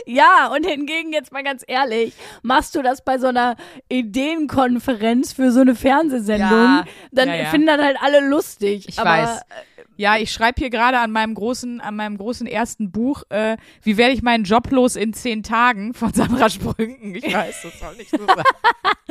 [0.06, 3.56] Ja, und hingegen jetzt mal ganz ehrlich, machst du das bei so einer
[3.90, 7.46] Ideenkonferenz für so eine Fernsehsendung, Ja, dann ja, ja.
[7.46, 8.88] finden das halt alle lustig.
[8.88, 9.42] Ich aber, weiß.
[9.98, 13.98] Ja, ich schreibe hier gerade an meinem großen, an meinem großen ersten Buch, äh, wie
[13.98, 17.16] werde ich meinen Job los in zehn Tagen von Sandra Sprünken.
[17.16, 18.44] Ich weiß, das soll nicht so sein.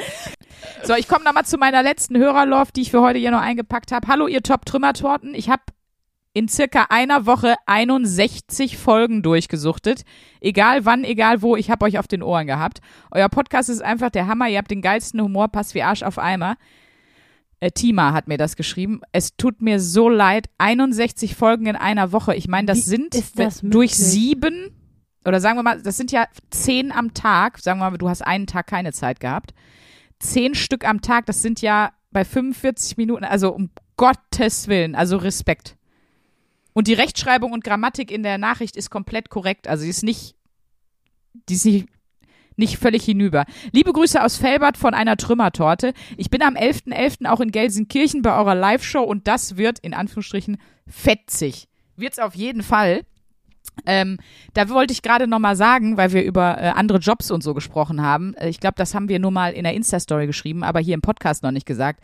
[0.85, 3.91] so, ich komme nochmal zu meiner letzten Hörerlauf, die ich für heute hier noch eingepackt
[3.91, 4.07] habe.
[4.07, 5.35] Hallo, ihr Top-Trümmertorten.
[5.35, 5.63] Ich habe
[6.33, 10.03] in circa einer Woche 61 Folgen durchgesuchtet.
[10.41, 12.81] Egal wann, egal wo, ich habe euch auf den Ohren gehabt.
[13.11, 14.47] Euer Podcast ist einfach der Hammer.
[14.49, 16.57] Ihr habt den geilsten Humor, passt wie Arsch auf Eimer.
[17.61, 19.01] Äh, Tima hat mir das geschrieben.
[19.13, 20.49] Es tut mir so leid.
[20.59, 22.35] 61 Folgen in einer Woche.
[22.35, 24.73] Ich meine, das Wie sind das durch sieben
[25.27, 27.59] oder sagen wir mal, das sind ja zehn am Tag.
[27.59, 29.55] Sagen wir mal, du hast einen Tag keine Zeit gehabt.
[30.21, 33.25] Zehn Stück am Tag, das sind ja bei 45 Minuten.
[33.25, 35.77] Also um Gottes Willen, also Respekt.
[36.75, 39.67] Und die Rechtschreibung und Grammatik in der Nachricht ist komplett korrekt.
[39.67, 40.37] Also die ist nicht,
[41.49, 41.89] die ist nicht,
[42.57, 43.45] nicht völlig hinüber.
[43.73, 45.93] Liebe Grüße aus Felbert von einer Trümmertorte.
[46.17, 47.29] Ich bin am 11.11.
[47.29, 51.69] auch in Gelsenkirchen bei eurer Live-Show und das wird, in Anführungsstrichen, fetzig.
[51.97, 53.03] Wird's auf jeden Fall.
[53.85, 54.19] Ähm,
[54.55, 57.53] da wollte ich gerade noch mal sagen, weil wir über äh, andere Jobs und so
[57.53, 58.35] gesprochen haben.
[58.35, 61.03] Äh, ich glaube, das haben wir nur mal in der Insta-Story geschrieben, aber hier im
[61.03, 62.03] Podcast noch nicht gesagt.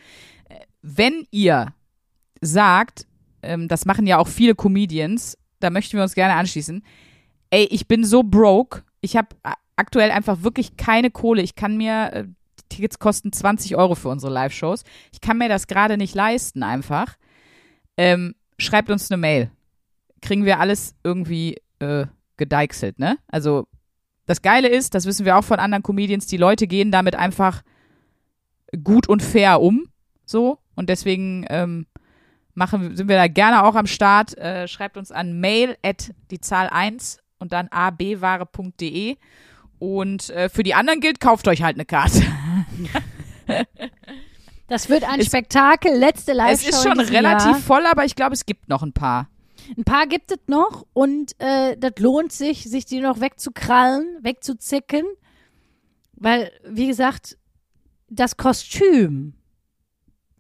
[0.49, 1.73] Äh, wenn ihr
[2.41, 3.07] sagt,
[3.43, 6.85] ähm, das machen ja auch viele Comedians, da möchten wir uns gerne anschließen.
[7.51, 9.29] Ey, ich bin so broke, ich habe
[9.77, 11.43] aktuell einfach wirklich keine Kohle.
[11.43, 14.85] Ich kann mir, äh, die Tickets kosten 20 Euro für unsere Live-Shows.
[15.13, 17.17] Ich kann mir das gerade nicht leisten einfach.
[17.97, 19.51] Ähm, schreibt uns eine Mail.
[20.21, 22.07] Kriegen wir alles irgendwie äh,
[22.37, 23.19] gedeichselt, ne?
[23.29, 23.67] Also
[24.27, 27.63] das Geile ist, das wissen wir auch von anderen Comedians, die Leute gehen damit einfach
[28.83, 29.89] gut und fair um,
[30.25, 30.59] so.
[30.75, 31.87] Und deswegen ähm,
[32.55, 34.37] machen, sind wir da gerne auch am Start.
[34.39, 39.17] Äh, schreibt uns an mail at die Zahl 1 und dann abware.de.
[39.83, 42.23] Und äh, für die anderen gilt, kauft euch halt eine Karte.
[44.69, 46.69] Das wird ein Es- Spektakel, letzte Live-Show.
[46.69, 47.59] es ist schon relativ Jahr.
[47.61, 49.29] voll, aber ich glaube, es gibt noch ein paar.
[49.77, 55.03] Ein paar gibt es noch und äh, das lohnt sich, sich die noch wegzukrallen, wegzuzicken.
[56.15, 57.37] Weil, wie gesagt,
[58.09, 59.35] das Kostüm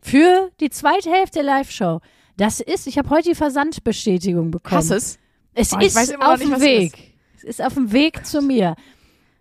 [0.00, 2.00] für die zweite Hälfte der Live-Show,
[2.37, 4.78] das ist, ich habe heute die Versandbestätigung bekommen.
[4.78, 5.18] Hass es.
[5.52, 7.14] Es Oh, ist weiß immer noch auf dem es Weg.
[7.37, 8.76] Es ist auf dem Weg zu mir.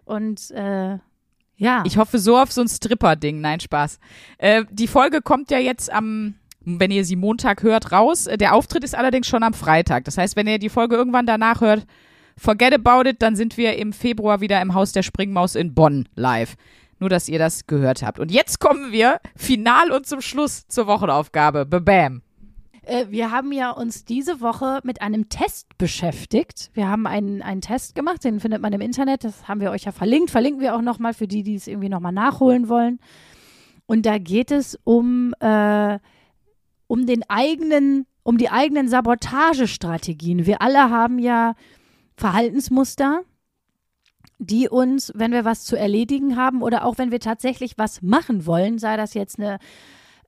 [0.06, 0.98] Und äh,
[1.58, 1.84] ja.
[1.86, 3.40] Ich hoffe so auf so ein Stripper-Ding.
[3.40, 4.00] Nein, Spaß.
[4.40, 8.28] Äh, die Folge kommt ja jetzt am, wenn ihr sie Montag hört, raus.
[8.28, 10.06] Äh, Der Auftritt ist allerdings schon am Freitag.
[10.06, 11.86] Das heißt, wenn ihr die Folge irgendwann danach hört,
[12.36, 16.10] forget about it, dann sind wir im Februar wieder im Haus der Springmaus in Bonn
[16.16, 16.56] live.
[17.00, 18.20] Nur, dass ihr das gehört habt.
[18.20, 21.66] Und jetzt kommen wir final und zum Schluss zur Wochenaufgabe.
[21.66, 22.22] Bam.
[22.84, 26.72] Äh, wir haben ja uns diese Woche mit einem Test beschäftigt.
[26.74, 29.24] Wir haben einen, einen Test gemacht, den findet man im Internet.
[29.24, 30.32] Das haben wir euch ja verlinkt.
[30.32, 33.00] Verlinken wir auch nochmal für die, die es irgendwie nochmal nachholen wollen.
[33.86, 36.00] Und da geht es um, äh,
[36.88, 40.46] um den eigenen, um die eigenen Sabotagestrategien.
[40.46, 41.56] Wir alle haben ja
[42.16, 43.22] Verhaltensmuster,
[44.40, 48.46] die uns, wenn wir was zu erledigen haben oder auch wenn wir tatsächlich was machen
[48.46, 49.60] wollen, sei das jetzt eine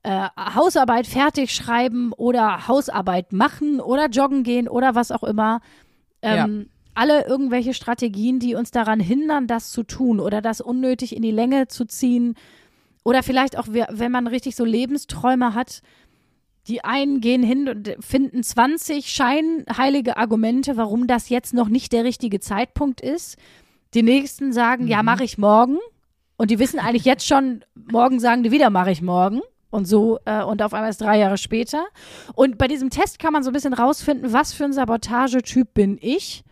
[0.04, 5.60] äh, Hausarbeit fertig schreiben oder Hausarbeit machen oder joggen gehen oder was auch immer.
[6.22, 11.22] Ähm, Alle irgendwelche Strategien, die uns daran hindern, das zu tun oder das unnötig in
[11.22, 12.34] die Länge zu ziehen.
[13.02, 15.82] Oder vielleicht auch, wenn man richtig so Lebensträume hat,
[16.68, 22.04] die einen gehen hin und finden 20 scheinheilige Argumente, warum das jetzt noch nicht der
[22.04, 23.38] richtige Zeitpunkt ist.
[23.94, 25.78] Die nächsten sagen, ja, mache ich morgen.
[26.36, 29.40] Und die wissen eigentlich jetzt schon, morgen sagen die wieder, mache ich morgen.
[29.74, 31.84] Und so, äh, und auf einmal ist drei Jahre später.
[32.34, 35.98] Und bei diesem Test kann man so ein bisschen rausfinden, was für ein Sabotagetyp bin
[36.00, 36.44] ich.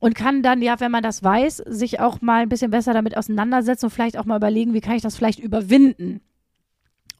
[0.00, 3.16] Und kann dann, ja, wenn man das weiß, sich auch mal ein bisschen besser damit
[3.16, 6.20] auseinandersetzen und vielleicht auch mal überlegen, wie kann ich das vielleicht überwinden.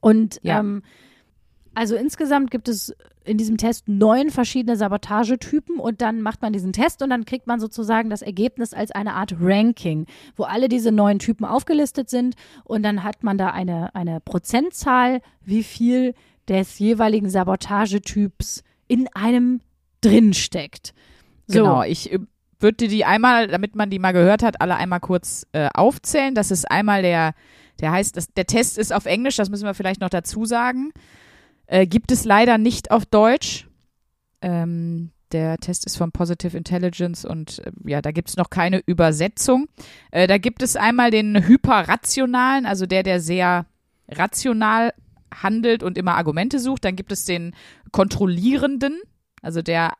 [0.01, 0.59] Und Ja.
[0.59, 0.83] ähm,
[1.75, 6.73] also insgesamt gibt es in diesem Test neun verschiedene Sabotagetypen und dann macht man diesen
[6.73, 10.05] Test und dann kriegt man sozusagen das Ergebnis als eine Art Ranking,
[10.35, 15.21] wo alle diese neun Typen aufgelistet sind und dann hat man da eine, eine Prozentzahl,
[15.41, 16.13] wie viel
[16.47, 19.61] des jeweiligen Sabotagetyps in einem
[20.01, 20.93] drin steckt.
[21.47, 21.59] So.
[21.59, 22.19] Genau, ich äh,
[22.59, 26.35] würde die einmal, damit man die mal gehört hat, alle einmal kurz äh, aufzählen.
[26.35, 27.33] Das ist einmal der,
[27.79, 30.91] der heißt, das, der Test ist auf Englisch, das müssen wir vielleicht noch dazu sagen.
[31.67, 33.67] Äh, gibt es leider nicht auf Deutsch.
[34.41, 38.81] Ähm, der Test ist von Positive Intelligence und äh, ja, da gibt es noch keine
[38.85, 39.67] Übersetzung.
[40.11, 43.65] Äh, da gibt es einmal den hyperrationalen, also der, der sehr
[44.09, 44.93] rational
[45.33, 46.85] handelt und immer Argumente sucht.
[46.85, 47.55] Dann gibt es den
[47.91, 49.01] kontrollierenden,
[49.41, 49.93] also der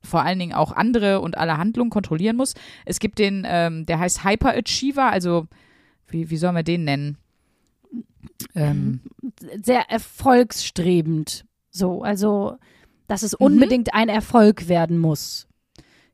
[0.00, 2.54] vor allen Dingen auch andere und alle Handlungen kontrollieren muss.
[2.84, 5.48] Es gibt den, ähm, der heißt Hyperachiever, also
[6.06, 7.18] wie, wie sollen wir den nennen?
[8.54, 9.00] Ähm,
[9.62, 11.44] sehr erfolgsstrebend.
[11.70, 12.56] So, also
[13.08, 13.98] dass es unbedingt mhm.
[13.98, 15.48] ein Erfolg werden muss.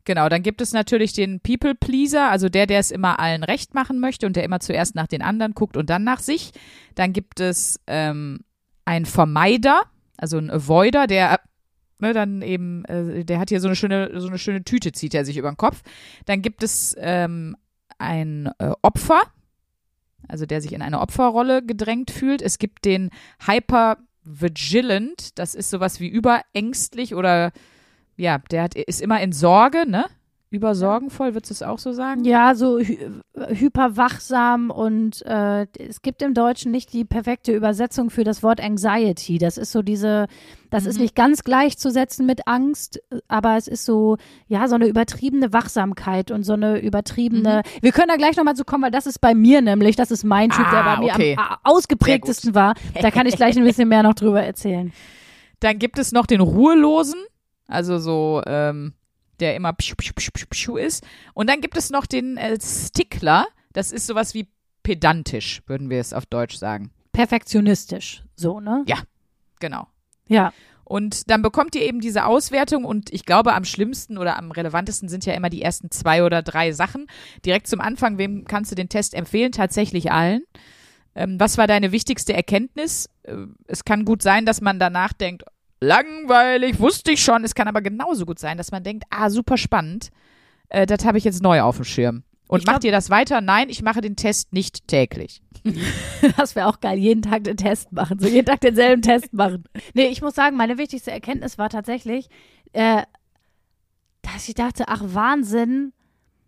[0.05, 3.75] Genau, dann gibt es natürlich den People Pleaser, also der, der es immer allen recht
[3.75, 6.53] machen möchte und der immer zuerst nach den anderen guckt und dann nach sich.
[6.95, 8.41] Dann gibt es ähm,
[8.85, 9.81] einen Vermeider,
[10.17, 11.41] also ein Avoider, der
[11.99, 15.15] ne, dann eben, äh, der hat hier so eine schöne, so eine schöne Tüte, zieht
[15.15, 15.83] er sich über den Kopf.
[16.27, 17.57] Dann gibt es ähm,
[17.99, 19.23] ein äh, Opfer,
[20.29, 22.43] also der sich in eine Opferrolle gedrängt fühlt.
[22.43, 23.11] Es gibt den
[23.47, 27.53] Hyper vigilant, das ist sowas wie überängstlich oder
[28.17, 30.07] ja, der hat, ist immer in Sorge, ne?
[30.55, 32.25] Übersorgenvoll, würdest du es auch so sagen?
[32.25, 32.99] Ja, so hy
[33.35, 39.39] hyperwachsam und äh, es gibt im Deutschen nicht die perfekte Übersetzung für das Wort Anxiety.
[39.39, 40.27] Das ist so diese,
[40.71, 40.91] das mhm.
[40.91, 46.31] ist nicht ganz gleichzusetzen mit Angst, aber es ist so, ja, so eine übertriebene Wachsamkeit
[46.31, 47.63] und so eine übertriebene.
[47.65, 47.83] Mhm.
[47.83, 50.25] Wir können da gleich nochmal zu kommen, weil das ist bei mir nämlich, das ist
[50.25, 51.37] mein Typ, ah, der bei mir okay.
[51.37, 52.75] am ausgeprägtesten war.
[53.01, 54.93] Da kann ich gleich ein bisschen mehr noch drüber erzählen.
[55.61, 57.21] Dann gibt es noch den Ruhelosen,
[57.67, 58.93] also so, ähm,
[59.41, 61.05] der immer pschu, pschu, pschu, pschu ist.
[61.35, 63.47] Und dann gibt es noch den äh, Stickler.
[63.73, 64.49] Das ist sowas wie
[64.83, 66.91] pedantisch, würden wir es auf Deutsch sagen.
[67.13, 68.85] Perfektionistisch, so, ne?
[68.87, 68.99] Ja,
[69.61, 69.89] genau.
[70.29, 70.53] Ja.
[70.85, 75.09] Und dann bekommt ihr eben diese Auswertung und ich glaube, am schlimmsten oder am relevantesten
[75.09, 77.07] sind ja immer die ersten zwei oder drei Sachen.
[77.45, 79.53] Direkt zum Anfang, wem kannst du den Test empfehlen?
[79.53, 80.45] Tatsächlich allen.
[81.15, 83.09] Ähm, was war deine wichtigste Erkenntnis?
[83.23, 85.45] Äh, es kann gut sein, dass man danach denkt,
[85.81, 87.45] langweilig, wusste ich schon.
[87.45, 90.11] Es kann aber genauso gut sein, dass man denkt, ah, super spannend.
[90.69, 92.25] Äh, das habe ich jetzt neu auf dem Schirm.
[92.47, 93.41] Und ich macht glaub, ihr das weiter?
[93.41, 95.43] Nein, ich mache den Test nicht täglich.
[96.37, 99.65] das wäre auch geil, jeden Tag den Test machen, so jeden Tag denselben Test machen.
[99.95, 102.29] Nee, ich muss sagen, meine wichtigste Erkenntnis war tatsächlich,
[102.73, 103.03] äh,
[104.23, 105.93] dass ich dachte, ach Wahnsinn,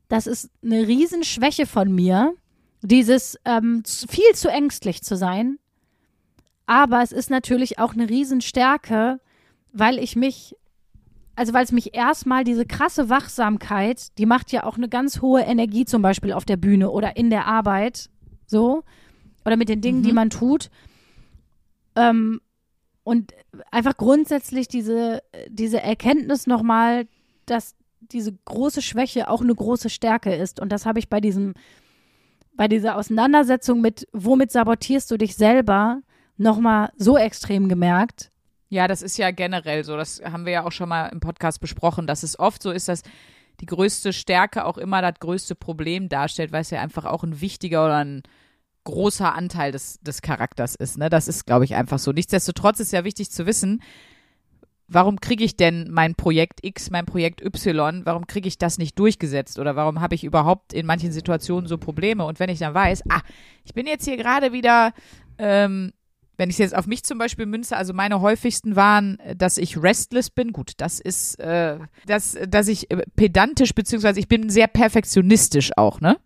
[0.09, 2.35] das ist eine Riesenschwäche von mir,
[2.83, 5.59] dieses ähm, viel zu ängstlich zu sein
[6.67, 9.21] aber es ist natürlich auch eine Riesenstärke,
[9.73, 10.57] weil ich mich,
[11.37, 15.43] also weil es mich erstmal diese krasse Wachsamkeit, die macht ja auch eine ganz hohe
[15.43, 18.11] Energie zum Beispiel auf der Bühne oder in der Arbeit,
[18.47, 18.83] so,
[19.45, 20.05] oder mit den Dingen, mhm.
[20.05, 20.71] die man tut.
[21.95, 22.41] Ähm,
[23.05, 23.33] und
[23.71, 27.07] einfach grundsätzlich diese, diese Erkenntnis nochmal,
[27.47, 30.61] dass diese große Schwäche auch eine große Stärke ist.
[30.61, 31.55] Und das habe ich bei diesem,
[32.55, 36.03] bei dieser Auseinandersetzung mit, womit sabotierst du dich selber,
[36.37, 38.31] nochmal so extrem gemerkt.
[38.69, 39.97] Ja, das ist ja generell so.
[39.97, 42.89] Das haben wir ja auch schon mal im Podcast besprochen, dass es oft so ist,
[42.89, 43.03] dass
[43.61, 47.41] die größte Stärke auch immer das größte Problem darstellt, weil es ja einfach auch ein
[47.41, 48.23] wichtiger oder ein
[48.85, 50.99] großer Anteil des, des Charakters ist.
[50.99, 51.11] Ne?
[51.11, 52.13] Das ist, glaube ich, einfach so.
[52.13, 53.83] Nichtsdestotrotz ist ja wichtig zu wissen,
[54.89, 58.99] warum kriege ich denn mein Projekt X, mein Projekt Y, warum kriege ich das nicht
[58.99, 62.25] durchgesetzt oder warum habe ich überhaupt in manchen Situationen so Probleme?
[62.25, 63.23] Und wenn ich dann weiß, ah,
[63.65, 64.93] ich bin jetzt hier gerade wieder
[65.39, 65.93] ähm,
[66.37, 70.31] wenn ich jetzt auf mich zum Beispiel münze, also meine häufigsten waren, dass ich restless
[70.31, 70.53] bin.
[70.53, 76.01] Gut, das ist, äh, dass, dass ich äh, pedantisch, beziehungsweise ich bin sehr perfektionistisch auch,
[76.01, 76.19] ne?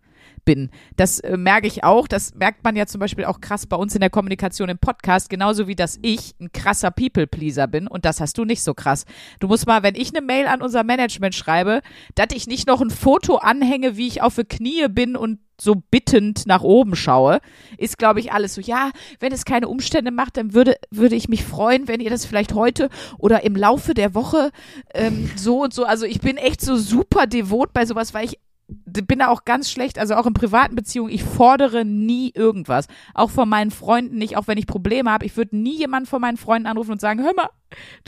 [0.51, 0.69] Bin.
[0.97, 2.09] Das äh, merke ich auch.
[2.09, 5.29] Das merkt man ja zum Beispiel auch krass bei uns in der Kommunikation im Podcast,
[5.29, 9.05] genauso wie dass ich ein krasser People-Pleaser bin und das hast du nicht so krass.
[9.39, 11.81] Du musst mal, wenn ich eine Mail an unser Management schreibe,
[12.15, 15.75] dass ich nicht noch ein Foto anhänge, wie ich auf die Knie bin und so
[15.75, 17.39] bittend nach oben schaue,
[17.77, 21.29] ist, glaube ich, alles so, ja, wenn es keine Umstände macht, dann würde, würde ich
[21.29, 24.51] mich freuen, wenn ihr das vielleicht heute oder im Laufe der Woche
[24.93, 28.39] ähm, so und so, also ich bin echt so super devot bei sowas, weil ich
[28.85, 32.87] bin da auch ganz schlecht, also auch in privaten Beziehungen, ich fordere nie irgendwas.
[33.13, 35.25] Auch von meinen Freunden nicht, auch wenn ich Probleme habe.
[35.25, 37.49] Ich würde nie jemanden von meinen Freunden anrufen und sagen, hör mal,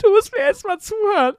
[0.02, 1.34] du musst mir jetzt mal zuhören.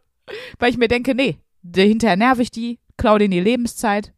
[0.59, 1.37] Weil ich mir denke, nee,
[1.75, 4.13] hinterher nerv ich die, klau denen die Lebenszeit.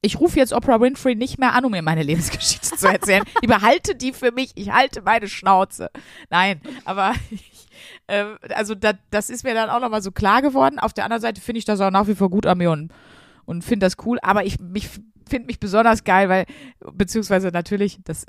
[0.00, 3.22] Ich rufe jetzt Oprah Winfrey nicht mehr an, um mir meine Lebensgeschichte zu erzählen.
[3.40, 5.90] Ich behalte die für mich, ich halte meine Schnauze.
[6.30, 7.68] Nein, aber ich,
[8.08, 10.78] äh, also da, das ist mir dann auch nochmal so klar geworden.
[10.78, 12.90] Auf der anderen Seite finde ich das auch nach wie vor gut an mir und
[13.52, 14.88] und finde das cool, aber ich mich
[15.28, 16.46] finde mich besonders geil, weil,
[16.92, 18.26] beziehungsweise natürlich, das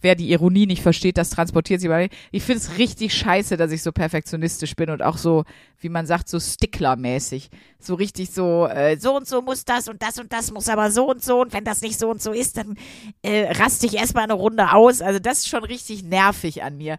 [0.00, 2.08] wer die Ironie nicht versteht, das transportiert sie bei mir.
[2.30, 5.44] Ich finde es richtig scheiße, dass ich so perfektionistisch bin und auch so,
[5.80, 7.50] wie man sagt, so sticklermäßig.
[7.78, 10.90] So richtig so, äh, so und so muss das und das und das muss aber
[10.90, 12.76] so und so und wenn das nicht so und so ist, dann
[13.22, 15.02] äh, raste ich erstmal eine Runde aus.
[15.02, 16.96] Also das ist schon richtig nervig an mir.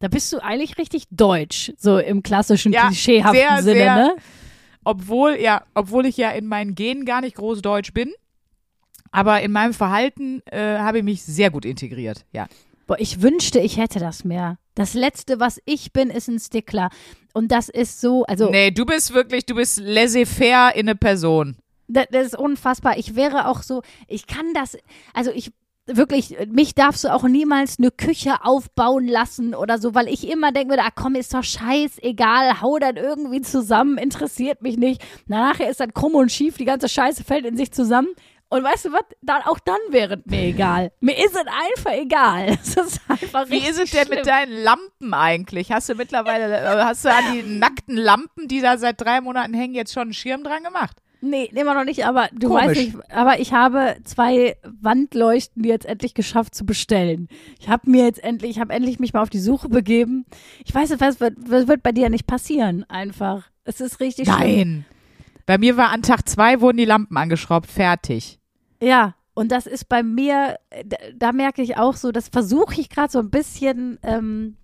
[0.00, 3.94] Da bist du eigentlich richtig deutsch, so im klassischen, Ja, klischeehaften sehr, Sinne, sehr.
[3.94, 4.16] ne?
[4.86, 8.12] Obwohl, ja, obwohl ich ja in meinen Genen gar nicht groß deutsch bin.
[9.10, 12.46] Aber in meinem Verhalten äh, habe ich mich sehr gut integriert, ja.
[12.86, 14.58] Boah, ich wünschte, ich hätte das mehr.
[14.76, 16.90] Das Letzte, was ich bin, ist ein Stickler.
[17.32, 21.56] Und das ist so, also Nee, du bist wirklich, du bist laissez-faire in eine Person.
[21.88, 22.96] das, das ist unfassbar.
[22.96, 24.76] Ich wäre auch so, ich kann das,
[25.14, 25.50] also ich
[25.86, 30.52] wirklich, mich darfst du auch niemals eine Küche aufbauen lassen oder so, weil ich immer
[30.52, 35.02] denke, ah komm, ist doch scheißegal, hau dann irgendwie zusammen, interessiert mich nicht.
[35.26, 38.08] Nachher ist dann krumm und schief, die ganze Scheiße fällt in sich zusammen.
[38.48, 39.02] Und weißt du was?
[39.22, 40.92] Dann, auch dann wäre es mir egal.
[41.00, 42.56] Mir ist es einfach egal.
[42.62, 44.18] Es ist einfach Wie ist es denn schlimm.
[44.18, 45.72] mit deinen Lampen eigentlich?
[45.72, 49.52] Hast du mittlerweile, äh, hast du an die nackten Lampen, die da seit drei Monaten
[49.52, 50.96] hängen, jetzt schon einen Schirm dran gemacht?
[51.20, 52.64] Nee, immer noch nicht, aber du Komisch.
[52.64, 57.28] weißt nicht, aber ich habe zwei Wandleuchten jetzt endlich geschafft zu bestellen.
[57.58, 60.26] Ich habe mir jetzt endlich, ich habe endlich mich mal auf die Suche begeben.
[60.64, 63.48] Ich weiß nicht, was wird, was wird bei dir nicht passieren, einfach.
[63.64, 64.38] Es ist richtig schlimm.
[64.38, 64.84] Nein.
[65.46, 68.38] Bei mir war an Tag zwei wurden die Lampen angeschraubt, fertig.
[68.80, 72.88] Ja, und das ist bei mir, da, da merke ich auch so, das versuche ich
[72.88, 74.56] gerade so ein bisschen, ähm,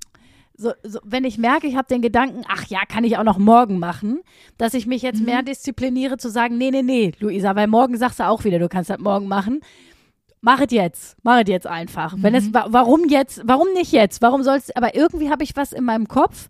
[0.62, 3.38] so, so, wenn ich merke, ich habe den Gedanken, ach ja, kann ich auch noch
[3.38, 4.20] morgen machen,
[4.58, 8.20] dass ich mich jetzt mehr diszipliniere zu sagen, nee, nee, nee, Luisa, weil morgen sagst
[8.20, 9.60] du auch wieder, du kannst das morgen machen.
[10.40, 12.14] Mach es jetzt, mach es jetzt einfach.
[12.18, 14.22] Wenn es, wa- warum jetzt, warum nicht jetzt?
[14.22, 16.48] Warum sollst, aber irgendwie habe ich was in meinem Kopf,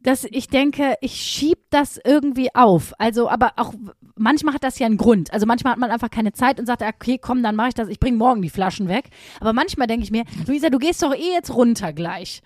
[0.00, 2.92] dass ich denke, ich schieb das irgendwie auf.
[2.98, 3.74] Also, aber auch
[4.16, 5.32] manchmal hat das ja einen Grund.
[5.32, 7.88] Also manchmal hat man einfach keine Zeit und sagt, okay, komm, dann mache ich das.
[7.88, 9.06] Ich bringe morgen die Flaschen weg.
[9.40, 12.42] Aber manchmal denke ich mir, Luisa, du gehst doch eh jetzt runter gleich.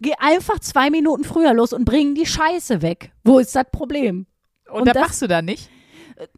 [0.00, 3.12] Geh einfach zwei Minuten früher los und bring die Scheiße weg.
[3.24, 4.26] Wo ist das Problem?
[4.70, 5.70] Und, Und das machst du dann nicht?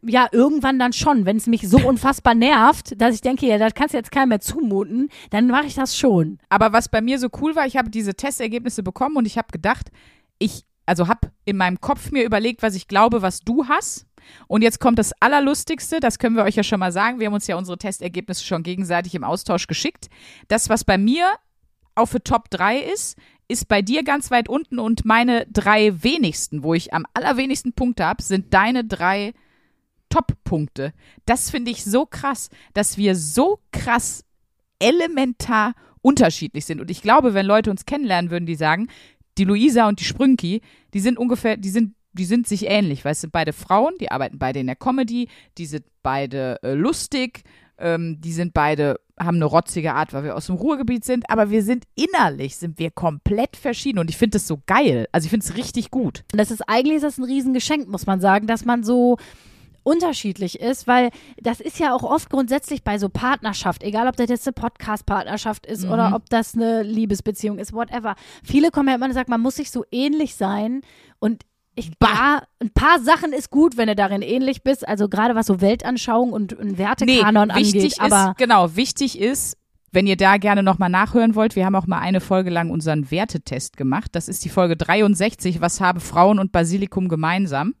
[0.03, 3.73] Ja, irgendwann dann schon, wenn es mich so unfassbar nervt, dass ich denke, ja, das
[3.73, 6.37] kannst du jetzt keinem mehr zumuten, dann mache ich das schon.
[6.49, 9.47] Aber was bei mir so cool war, ich habe diese Testergebnisse bekommen und ich habe
[9.51, 9.91] gedacht,
[10.37, 14.05] ich, also habe in meinem Kopf mir überlegt, was ich glaube, was du hast.
[14.47, 17.19] Und jetzt kommt das Allerlustigste, das können wir euch ja schon mal sagen.
[17.19, 20.09] Wir haben uns ja unsere Testergebnisse schon gegenseitig im Austausch geschickt.
[20.47, 21.27] Das, was bei mir
[21.95, 23.17] auf für Top 3 ist,
[23.51, 28.05] ist bei dir ganz weit unten und meine drei wenigsten, wo ich am allerwenigsten Punkte
[28.05, 29.33] habe, sind deine drei
[30.09, 30.93] Top-Punkte.
[31.25, 34.23] Das finde ich so krass, dass wir so krass
[34.79, 36.81] elementar unterschiedlich sind.
[36.81, 38.87] Und ich glaube, wenn Leute uns kennenlernen, würden die sagen,
[39.37, 40.61] die Luisa und die Sprünki,
[40.93, 44.11] die sind ungefähr, die sind, die sind sich ähnlich, weil es sind beide Frauen, die
[44.11, 47.43] arbeiten beide in der Comedy, die sind beide äh, lustig,
[47.77, 51.49] ähm, die sind beide, haben eine rotzige Art, weil wir aus dem Ruhrgebiet sind, aber
[51.49, 55.07] wir sind innerlich, sind wir komplett verschieden und ich finde das so geil.
[55.11, 56.23] Also ich finde es richtig gut.
[56.31, 59.17] Und das ist eigentlich ist das ein Riesengeschenk, muss man sagen, dass man so
[59.83, 61.09] unterschiedlich ist, weil
[61.41, 65.65] das ist ja auch oft grundsätzlich bei so Partnerschaft, egal ob das jetzt eine Podcast-Partnerschaft
[65.65, 65.91] ist Mhm.
[65.91, 68.15] oder ob das eine Liebesbeziehung ist, whatever.
[68.43, 70.81] Viele kommen ja immer und sagen, man muss sich so ähnlich sein
[71.19, 71.43] und
[71.81, 72.41] ich, Bah.
[72.59, 76.31] ein paar Sachen ist gut, wenn du darin ähnlich bist, also gerade was so Weltanschauung
[76.31, 79.57] und ein Wertekanon wichtig angeht, aber ist, genau, wichtig ist,
[79.91, 83.11] wenn ihr da gerne nochmal nachhören wollt, wir haben auch mal eine Folge lang unseren
[83.11, 84.11] Wertetest gemacht.
[84.13, 87.75] Das ist die Folge 63, was haben Frauen und Basilikum gemeinsam?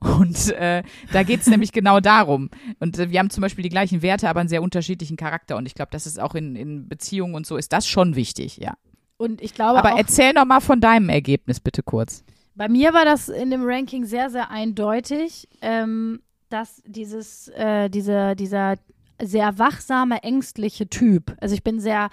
[0.00, 0.82] Und äh,
[1.12, 2.50] da geht's nämlich genau darum.
[2.80, 5.56] Und äh, wir haben zum Beispiel die gleichen Werte, aber einen sehr unterschiedlichen Charakter.
[5.56, 8.58] Und ich glaube, das ist auch in, in Beziehungen und so, ist das schon wichtig,
[8.58, 8.74] ja.
[9.16, 12.24] und ich glaube Aber auch, erzähl noch mal von deinem Ergebnis, bitte kurz.
[12.54, 18.36] Bei mir war das in dem Ranking sehr, sehr eindeutig, ähm, dass dieses, äh, diese,
[18.36, 18.76] dieser
[19.20, 22.10] sehr wachsame, ängstliche Typ, also ich bin sehr,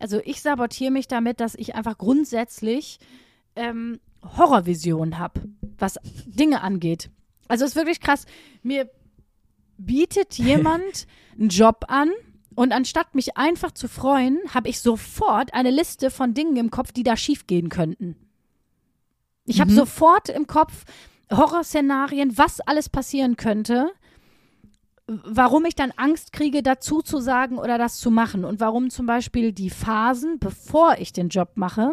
[0.00, 2.98] also ich sabotiere mich damit, dass ich einfach grundsätzlich
[3.54, 4.00] ähm,
[4.36, 5.42] Horrorvisionen habe,
[5.78, 7.10] was Dinge angeht.
[7.48, 8.26] Also es ist wirklich krass.
[8.62, 8.90] Mir
[9.78, 11.06] bietet jemand
[11.38, 12.10] einen Job an
[12.56, 16.90] und anstatt mich einfach zu freuen, habe ich sofort eine Liste von Dingen im Kopf,
[16.90, 18.16] die da schiefgehen könnten.
[19.46, 20.84] Ich habe sofort im Kopf
[21.30, 23.90] Horrorszenarien, was alles passieren könnte,
[25.06, 29.06] warum ich dann Angst kriege, dazu zu sagen oder das zu machen und warum zum
[29.06, 31.92] Beispiel die Phasen, bevor ich den Job mache,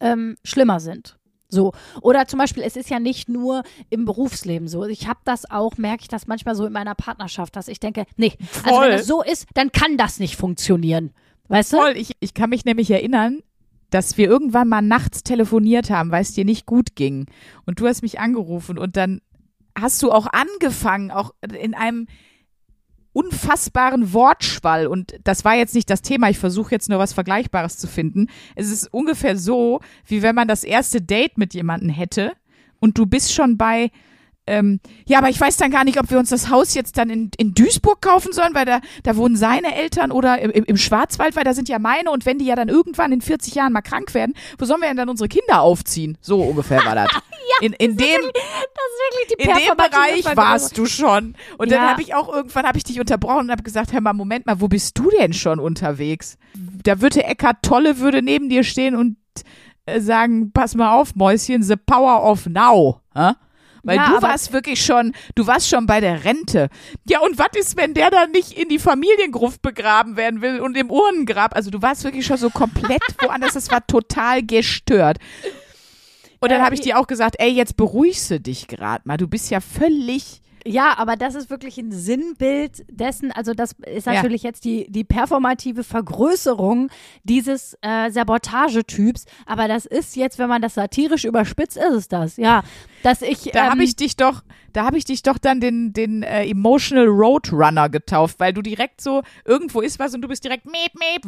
[0.00, 1.18] ähm, schlimmer sind.
[1.48, 1.72] So.
[2.00, 4.84] Oder zum Beispiel, es ist ja nicht nur im Berufsleben so.
[4.86, 8.06] Ich habe das auch, merke ich das manchmal so in meiner Partnerschaft, dass ich denke,
[8.16, 8.32] nee,
[8.64, 8.84] also Voll.
[8.84, 11.12] wenn das so ist, dann kann das nicht funktionieren.
[11.48, 11.76] Weißt du?
[11.76, 13.42] Voll, ich, ich kann mich nämlich erinnern,
[13.92, 17.26] dass wir irgendwann mal nachts telefoniert haben, weil es dir nicht gut ging.
[17.66, 19.20] Und du hast mich angerufen und dann
[19.78, 22.06] hast du auch angefangen, auch in einem
[23.12, 24.86] unfassbaren Wortschwall.
[24.86, 26.30] Und das war jetzt nicht das Thema.
[26.30, 28.28] Ich versuche jetzt nur was Vergleichbares zu finden.
[28.56, 32.32] Es ist ungefähr so, wie wenn man das erste Date mit jemandem hätte
[32.80, 33.90] und du bist schon bei
[34.46, 37.10] ähm, ja, aber ich weiß dann gar nicht, ob wir uns das Haus jetzt dann
[37.10, 41.36] in, in Duisburg kaufen sollen, weil da, da wohnen seine Eltern oder im, im Schwarzwald,
[41.36, 43.82] weil da sind ja meine und wenn die ja dann irgendwann in 40 Jahren mal
[43.82, 46.18] krank werden, wo sollen wir denn dann unsere Kinder aufziehen?
[46.20, 47.08] So ungefähr war das.
[47.12, 50.86] ja, in, in das dem, wirklich, das ist wirklich die in dem Bereich warst du
[50.86, 51.36] schon.
[51.58, 51.90] Und dann Ja.
[51.90, 54.60] habe ich auch irgendwann habe ich dich unterbrochen und habe gesagt, hör mal, Moment mal,
[54.60, 56.36] wo bist du denn schon unterwegs?
[56.82, 59.16] Da würde Eckart Tolle würde neben dir stehen und
[59.86, 63.00] äh, sagen, pass mal auf, Mäuschen, the power of now.
[63.14, 63.32] Hä?
[63.84, 66.68] Weil Ja, du warst wirklich schon, du warst schon bei der Rente.
[67.08, 70.76] Ja, und was ist, wenn der dann nicht in die Familiengruft begraben werden will und
[70.76, 71.56] im Urnengrab?
[71.56, 75.18] Also du warst wirklich schon so komplett woanders, das war total gestört.
[76.40, 79.16] Und dann Äh, habe ich dir auch gesagt, ey, jetzt beruhigst du dich gerade mal.
[79.16, 84.06] Du bist ja völlig Ja, aber das ist wirklich ein Sinnbild dessen, also das ist
[84.06, 84.14] Ja.
[84.14, 86.88] natürlich jetzt die, die performative Vergrößerung
[87.24, 92.36] dieses äh, Sabotagetyps, aber das ist jetzt, wenn man das satirisch überspitzt, ist es das,
[92.36, 92.62] ja.
[93.02, 94.42] Dass ich, Da ähm, habe ich dich doch,
[94.72, 99.00] da habe ich dich doch dann den, den äh, Emotional Roadrunner getauft, weil du direkt
[99.00, 101.24] so, irgendwo ist was und du bist direkt meep, meep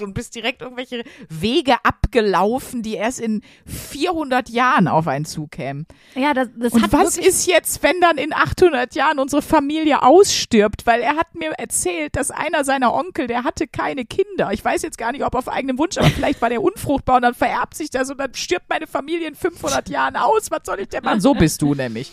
[0.00, 5.86] und bist direkt irgendwelche Wege abgelaufen, die erst in 400 Jahren auf einen zukämen.
[6.14, 10.02] ja, das, das Und hat was ist jetzt, wenn dann in 800 Jahren unsere Familie
[10.02, 10.86] ausstirbt?
[10.86, 14.52] Weil er hat mir erzählt, dass einer seiner Onkel, der hatte keine Kinder.
[14.52, 17.22] Ich weiß jetzt gar nicht, ob auf eigenem Wunsch, aber vielleicht war der unfruchtbar und
[17.22, 20.50] dann vererbt sich das und dann stirbt meine Familie in 500 Jahren aus.
[20.50, 21.20] Was soll ich denn machen?
[21.20, 22.10] So bist du nämlich.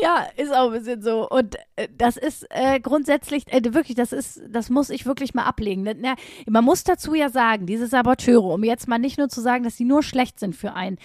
[0.00, 1.28] Ja, ist auch ein bisschen so.
[1.28, 5.44] Und äh, das ist äh, grundsätzlich, äh, wirklich, das ist, das muss ich wirklich mal
[5.44, 5.86] ablegen.
[6.00, 6.14] Na,
[6.46, 9.76] man muss dazu ja sagen, diese Saboteure, um jetzt mal nicht nur zu sagen, dass
[9.76, 10.96] sie nur schlecht sind für einen.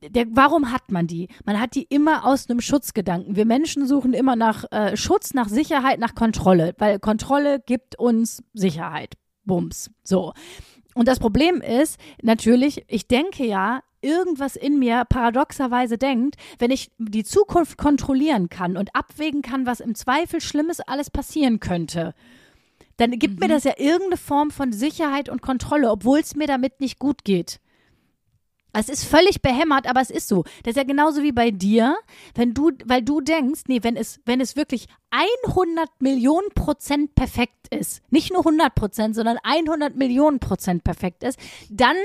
[0.00, 1.28] Der, warum hat man die?
[1.44, 3.34] Man hat die immer aus einem Schutzgedanken.
[3.34, 8.42] Wir Menschen suchen immer nach äh, Schutz, nach Sicherheit, nach Kontrolle, weil Kontrolle gibt uns
[8.54, 9.14] Sicherheit.
[9.44, 9.90] Bums.
[10.04, 10.34] So.
[10.94, 16.90] Und das Problem ist natürlich, ich denke ja, irgendwas in mir paradoxerweise denkt, wenn ich
[16.98, 22.14] die Zukunft kontrollieren kann und abwägen kann, was im Zweifel Schlimmes alles passieren könnte,
[22.96, 26.80] dann gibt mir das ja irgendeine Form von Sicherheit und Kontrolle, obwohl es mir damit
[26.80, 27.60] nicht gut geht.
[28.72, 30.44] Es ist völlig behämmert, aber es ist so.
[30.62, 31.96] Das ist ja genauso wie bei dir,
[32.34, 37.74] wenn du, weil du denkst, nee, wenn es, wenn es wirklich 100 Millionen Prozent perfekt
[37.74, 41.38] ist, nicht nur 100 Prozent, sondern 100 Millionen Prozent perfekt ist,
[41.70, 41.96] dann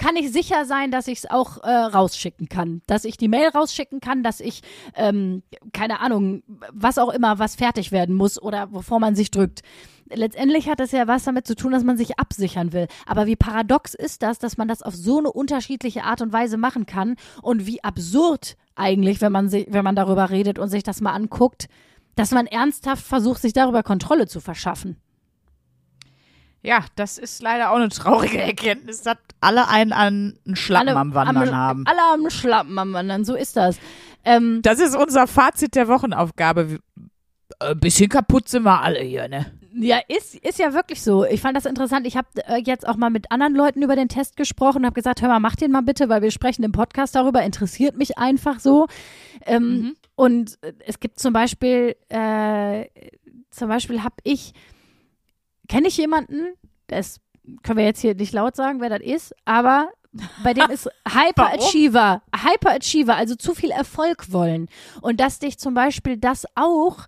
[0.00, 2.80] kann ich sicher sein, dass ich es auch äh, rausschicken kann.
[2.86, 4.62] Dass ich die Mail rausschicken kann, dass ich,
[4.96, 5.42] ähm,
[5.74, 6.42] keine Ahnung,
[6.72, 9.60] was auch immer, was fertig werden muss oder wovor man sich drückt.
[10.08, 12.88] Letztendlich hat das ja was damit zu tun, dass man sich absichern will.
[13.06, 16.56] Aber wie paradox ist das, dass man das auf so eine unterschiedliche Art und Weise
[16.56, 20.82] machen kann und wie absurd eigentlich, wenn man sich, wenn man darüber redet und sich
[20.82, 21.68] das mal anguckt,
[22.16, 24.96] dass man ernsthaft versucht, sich darüber Kontrolle zu verschaffen.
[26.62, 30.98] Ja, das ist leider auch eine traurige Erkenntnis, dass alle einen an einen Schlappen Alle
[30.98, 31.86] am Wandern haben.
[31.86, 33.78] Alle am Schlappen am Wandern, so ist das.
[34.24, 36.78] Ähm, Das ist unser Fazit der Wochenaufgabe.
[37.58, 39.52] Ein bisschen kaputt sind wir alle hier, ne?
[39.72, 41.24] Ja, ist, ist ja wirklich so.
[41.24, 42.06] Ich fand das interessant.
[42.06, 44.94] Ich habe äh, jetzt auch mal mit anderen Leuten über den Test gesprochen und habe
[44.94, 47.42] gesagt, hör mal, mach den mal bitte, weil wir sprechen im Podcast darüber.
[47.42, 48.88] Interessiert mich einfach so.
[49.46, 52.86] Ähm, Und äh, es gibt zum Beispiel, äh,
[53.50, 54.52] zum Beispiel habe ich,
[55.70, 56.54] kenne ich jemanden,
[56.88, 57.20] das
[57.62, 59.90] können wir jetzt hier nicht laut sagen, wer das ist, aber
[60.42, 64.68] bei dem ist Hyperachiever, Hyperachiever, also zu viel Erfolg wollen.
[65.00, 67.06] Und dass dich zum Beispiel das auch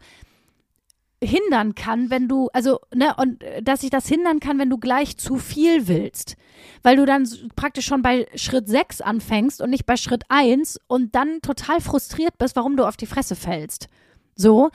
[1.20, 4.78] hindern kann, wenn du, also, ne, und äh, dass sich das hindern kann, wenn du
[4.78, 6.36] gleich zu viel willst.
[6.82, 11.14] Weil du dann praktisch schon bei Schritt 6 anfängst und nicht bei Schritt 1 und
[11.14, 13.88] dann total frustriert bist, warum du auf die Fresse fällst.
[14.36, 14.70] So.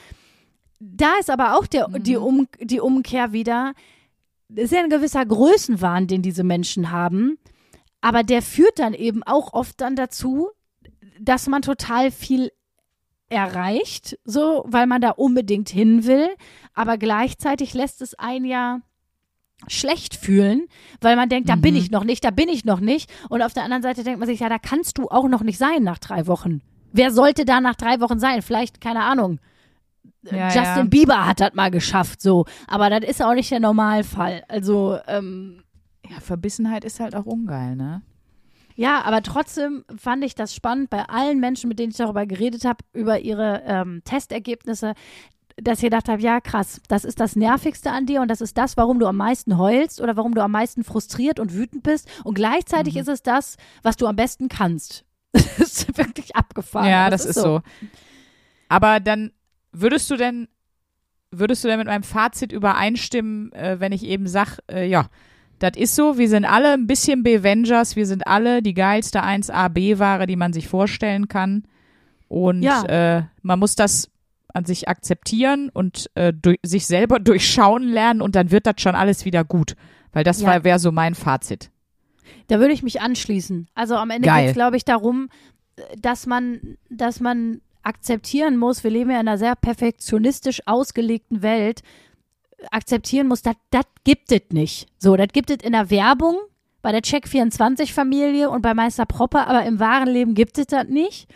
[0.79, 3.73] Da ist aber auch der, die, um, die Umkehr wieder.
[4.49, 7.37] Das ist ja ein gewisser Größenwahn, den diese Menschen haben.
[8.01, 10.49] Aber der führt dann eben auch oft dann dazu,
[11.19, 12.51] dass man total viel
[13.29, 16.29] erreicht, so, weil man da unbedingt hin will,
[16.73, 18.79] aber gleichzeitig lässt es einen ja
[19.67, 20.67] schlecht fühlen,
[21.01, 23.11] weil man denkt, da bin ich noch nicht, da bin ich noch nicht.
[23.29, 25.57] Und auf der anderen Seite denkt man sich, ja, da kannst du auch noch nicht
[25.57, 26.61] sein nach drei Wochen.
[26.93, 28.43] Wer sollte da nach drei Wochen sein?
[28.43, 29.39] Vielleicht, keine Ahnung.
[30.35, 30.83] Ja, Justin ja.
[30.85, 32.45] Bieber hat das mal geschafft, so.
[32.67, 34.43] Aber das ist auch nicht der Normalfall.
[34.47, 35.63] Also, ähm,
[36.09, 38.01] Ja, Verbissenheit ist halt auch ungeil, ne?
[38.75, 42.63] Ja, aber trotzdem fand ich das spannend bei allen Menschen, mit denen ich darüber geredet
[42.63, 44.93] habe, über ihre ähm, Testergebnisse,
[45.59, 48.55] dass ich gedacht habe, ja krass, das ist das Nervigste an dir und das ist
[48.59, 52.07] das, warum du am meisten heulst oder warum du am meisten frustriert und wütend bist
[52.23, 52.99] und gleichzeitig Mhm.
[53.01, 55.03] ist es das, was du am besten kannst.
[55.33, 56.87] Das ist wirklich abgefahren.
[56.89, 57.61] ja, das es ist so.
[58.69, 59.31] Aber dann
[59.81, 60.47] würdest du denn
[61.31, 65.07] würdest du denn mit meinem Fazit übereinstimmen, äh, wenn ich eben sag, äh, ja,
[65.59, 70.25] das ist so, wir sind alle ein bisschen Bevengers, wir sind alle die geilste 1A-B-Ware,
[70.25, 71.63] die man sich vorstellen kann.
[72.29, 72.83] Und Ja.
[73.17, 74.09] äh, man muss das
[74.53, 78.95] an sich akzeptieren und äh, durch, sich selber durchschauen lernen und dann wird das schon
[78.95, 79.75] alles wieder gut.
[80.13, 80.63] Weil das Ja.
[80.63, 81.71] wäre so mein Fazit.
[82.47, 83.67] Da würde ich mich anschließen.
[83.75, 85.27] Also am Ende geht es, glaube ich, darum,
[85.99, 91.81] dass man, dass man akzeptieren muss, wir leben ja in einer sehr perfektionistisch ausgelegten Welt,
[92.71, 93.55] akzeptieren muss, das
[94.03, 94.87] gibt es nicht.
[94.97, 96.37] So, das gibt es in der Werbung,
[96.81, 101.27] bei der Check24-Familie und bei Meister Propper, aber im wahren Leben gibt es das nicht.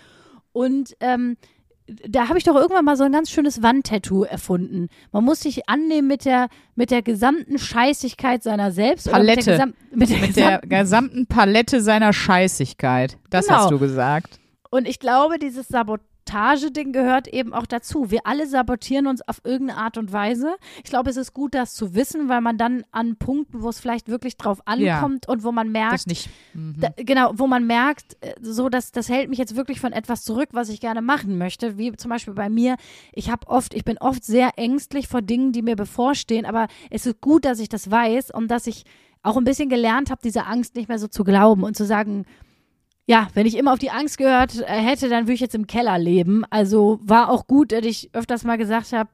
[0.52, 1.38] Und ähm,
[2.08, 4.88] da habe ich doch irgendwann mal so ein ganz schönes Wandtattoo erfunden.
[5.12, 9.08] Man muss sich annehmen mit der, mit der gesamten Scheißigkeit seiner selbst.
[9.08, 9.46] Oder mit Palette.
[9.46, 13.18] der, gesam mit der, Mit der gesamten gesamten Palette seiner Scheißigkeit.
[13.30, 13.60] Das Genau.
[13.60, 14.40] hast du gesagt.
[14.70, 15.68] Und ich glaube, dieses
[16.32, 18.10] Sabotage-Ding gehört eben auch dazu.
[18.10, 20.56] Wir alle sabotieren uns auf irgendeine Art und Weise.
[20.84, 23.80] Ich glaube, es ist gut, das zu wissen, weil man dann an Punkten, wo es
[23.80, 26.08] vielleicht wirklich drauf ankommt und wo man merkt.
[26.54, 26.76] Mhm.
[26.80, 30.24] da, genau, wo man merkt, äh, so dass das hält mich jetzt wirklich von etwas
[30.24, 31.78] zurück, was ich gerne machen möchte.
[31.78, 32.76] Wie zum Beispiel bei mir.
[33.14, 37.06] Ich habe oft, ich bin oft sehr ängstlich vor Dingen, die mir bevorstehen, aber es
[37.06, 38.84] ist gut, dass ich das weiß und dass ich
[39.24, 42.26] auch ein bisschen gelernt habe, diese Angst nicht mehr so zu glauben und zu sagen,
[43.12, 45.68] ja, wenn ich immer auf die Angst gehört äh, hätte, dann würde ich jetzt im
[45.68, 46.46] Keller leben.
[46.50, 49.10] Also war auch gut, dass ich öfters mal gesagt habe,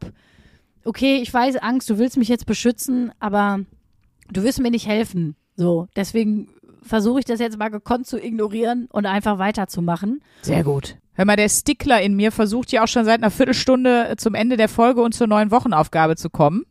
[0.86, 3.62] okay, ich weiß Angst, du willst mich jetzt beschützen, aber
[4.32, 5.36] du wirst mir nicht helfen.
[5.56, 6.48] So, deswegen
[6.84, 10.22] versuche ich das jetzt mal gekonnt zu ignorieren und einfach weiterzumachen.
[10.44, 10.98] Sehr gut.
[11.14, 14.58] Hör mal, der Stickler in mir versucht ja auch schon seit einer Viertelstunde zum Ende
[14.58, 16.66] der Folge und zur neuen Wochenaufgabe zu kommen.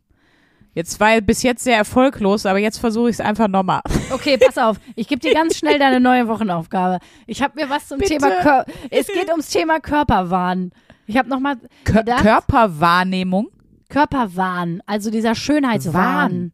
[0.77, 3.81] Jetzt war er bis jetzt sehr erfolglos, aber jetzt versuche ich es einfach nochmal.
[4.11, 4.79] Okay, pass auf.
[4.95, 6.99] Ich gebe dir ganz schnell deine neue Wochenaufgabe.
[7.25, 8.13] Ich habe mir was zum Bitte.
[8.13, 10.71] Thema Kör Es geht ums Thema Körperwahn.
[11.07, 13.47] Ich habe noch mal Kör Körperwahrnehmung.
[13.89, 15.93] Körperwahn, also dieser Schönheitswahn.
[16.31, 16.51] Wahn.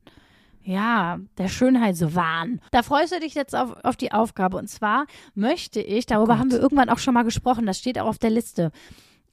[0.63, 2.61] Ja, der Schönheitswahn.
[2.71, 4.55] Da freust du dich jetzt auf, auf die Aufgabe.
[4.55, 5.05] Und zwar
[5.35, 6.39] möchte ich, darüber Gott.
[6.39, 8.71] haben wir irgendwann auch schon mal gesprochen, das steht auch auf der Liste.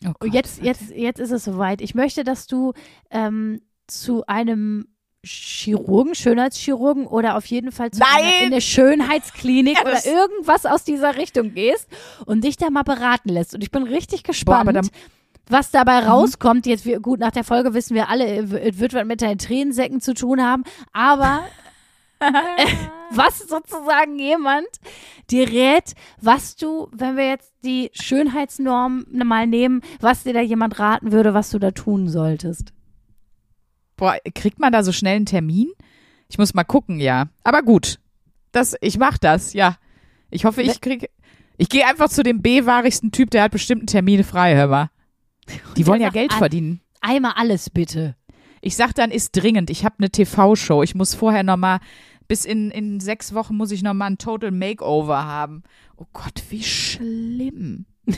[0.05, 0.35] Oh Gott.
[0.35, 1.81] jetzt, jetzt, jetzt ist es soweit.
[1.81, 2.73] Ich möchte, dass du
[3.11, 3.61] ähm,
[3.91, 4.87] zu einem
[5.23, 10.83] Chirurgen, Schönheitschirurgen oder auf jeden Fall zu einer, in eine Schönheitsklinik Ja, oder irgendwas aus
[10.83, 11.89] dieser Richtung gehst
[12.25, 13.55] und dich da mal beraten lässt.
[13.55, 14.89] Und ich bin richtig Boah, gespannt, dann-
[15.49, 16.65] was dabei rauskommt.
[16.65, 20.01] Jetzt, wir, gut, nach der Folge wissen wir alle, es wird was mit deinen Tränensäcken
[20.01, 21.43] zu tun haben, aber
[23.11, 24.69] was sozusagen jemand
[25.31, 30.79] dir rät, was du, wenn wir jetzt die Schönheitsnorm mal nehmen, was dir da jemand
[30.79, 32.73] raten würde, was du da tun solltest.
[34.01, 35.69] Boah, kriegt man da so schnell einen Termin?
[36.31, 37.29] Ich muss mal gucken, ja.
[37.45, 38.01] Aber gut.
[38.51, 39.77] Das, ich mach das, ja.
[40.31, 41.11] Ich hoffe, ich krieg.
[41.59, 44.91] Ich gehe einfach zu dem B-wahrigsten Typ, der hat bestimmt einen Termin frei, hör mal.
[45.77, 46.81] Die wollen ja Geld "Ah, verdienen.
[47.03, 48.17] Einmal alles bitte.
[48.63, 49.69] Ich sag dann, ist dringend.
[49.69, 50.83] Ich habe eine TV-Show.
[50.83, 51.81] Ich muss vorher noch mal
[52.27, 55.63] bis in, in sechs Wochen muss ich noch mal ein Total Makeover haben.
[55.99, 57.85] Oh Gott, wie schlimm.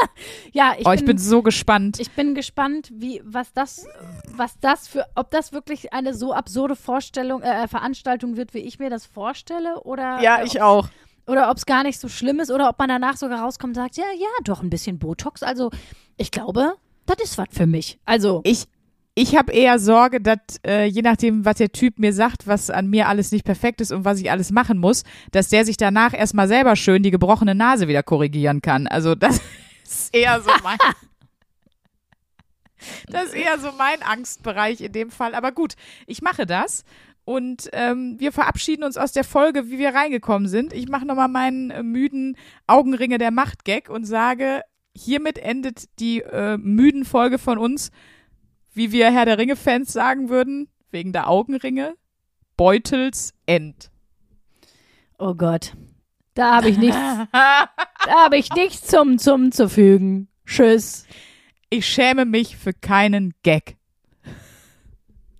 [0.52, 1.98] Ja, ich, oh, ich bin, bin so gespannt.
[2.00, 3.86] ich bin gespannt, wie, was das,
[4.34, 8.78] was das für, ob das wirklich eine so absurde Vorstellung, äh, Veranstaltung wird, wie ich
[8.78, 10.88] mir das vorstelle, oder ja, äh, ich auch.
[11.26, 13.82] oder ob es gar nicht so schlimm ist, oder ob man danach sogar rauskommt und
[13.82, 15.42] sagt, ja, ja, doch ein bisschen Botox.
[15.42, 15.70] Also
[16.16, 16.74] ich glaube,
[17.06, 17.98] das ist was für mich.
[18.04, 18.64] Also Ich,
[19.14, 22.88] ich habe eher Sorge, dass äh, je nachdem, was der Typ mir sagt, was an
[22.88, 26.12] mir alles nicht perfekt ist und was ich alles machen muss, dass der sich danach
[26.14, 28.86] erstmal selber schön die gebrochene Nase wieder korrigieren kann.
[28.86, 29.40] Also das
[29.84, 30.78] ist eher so mein.
[33.08, 35.34] Das ist eher so mein Angstbereich in dem Fall.
[35.34, 35.74] Aber gut,
[36.06, 36.84] ich mache das.
[37.24, 40.72] Und ähm, wir verabschieden uns aus der Folge, wie wir reingekommen sind.
[40.72, 44.62] Ich mache nochmal meinen äh, müden Augenringe der Macht-Gag und sage,
[44.96, 47.90] hiermit endet die äh, müden Folge von uns,
[48.72, 51.94] wie wir Herr der Ringe-Fans sagen würden, wegen der Augenringe,
[52.56, 53.90] Beutels End.
[55.18, 55.74] Oh Gott.
[56.34, 56.96] Da habe ich nichts.
[57.32, 57.68] da
[58.24, 60.28] habe ich nichts zum zum zu fügen.
[60.46, 61.06] Tschüss.
[61.68, 63.76] Ich schäme mich für keinen Gag.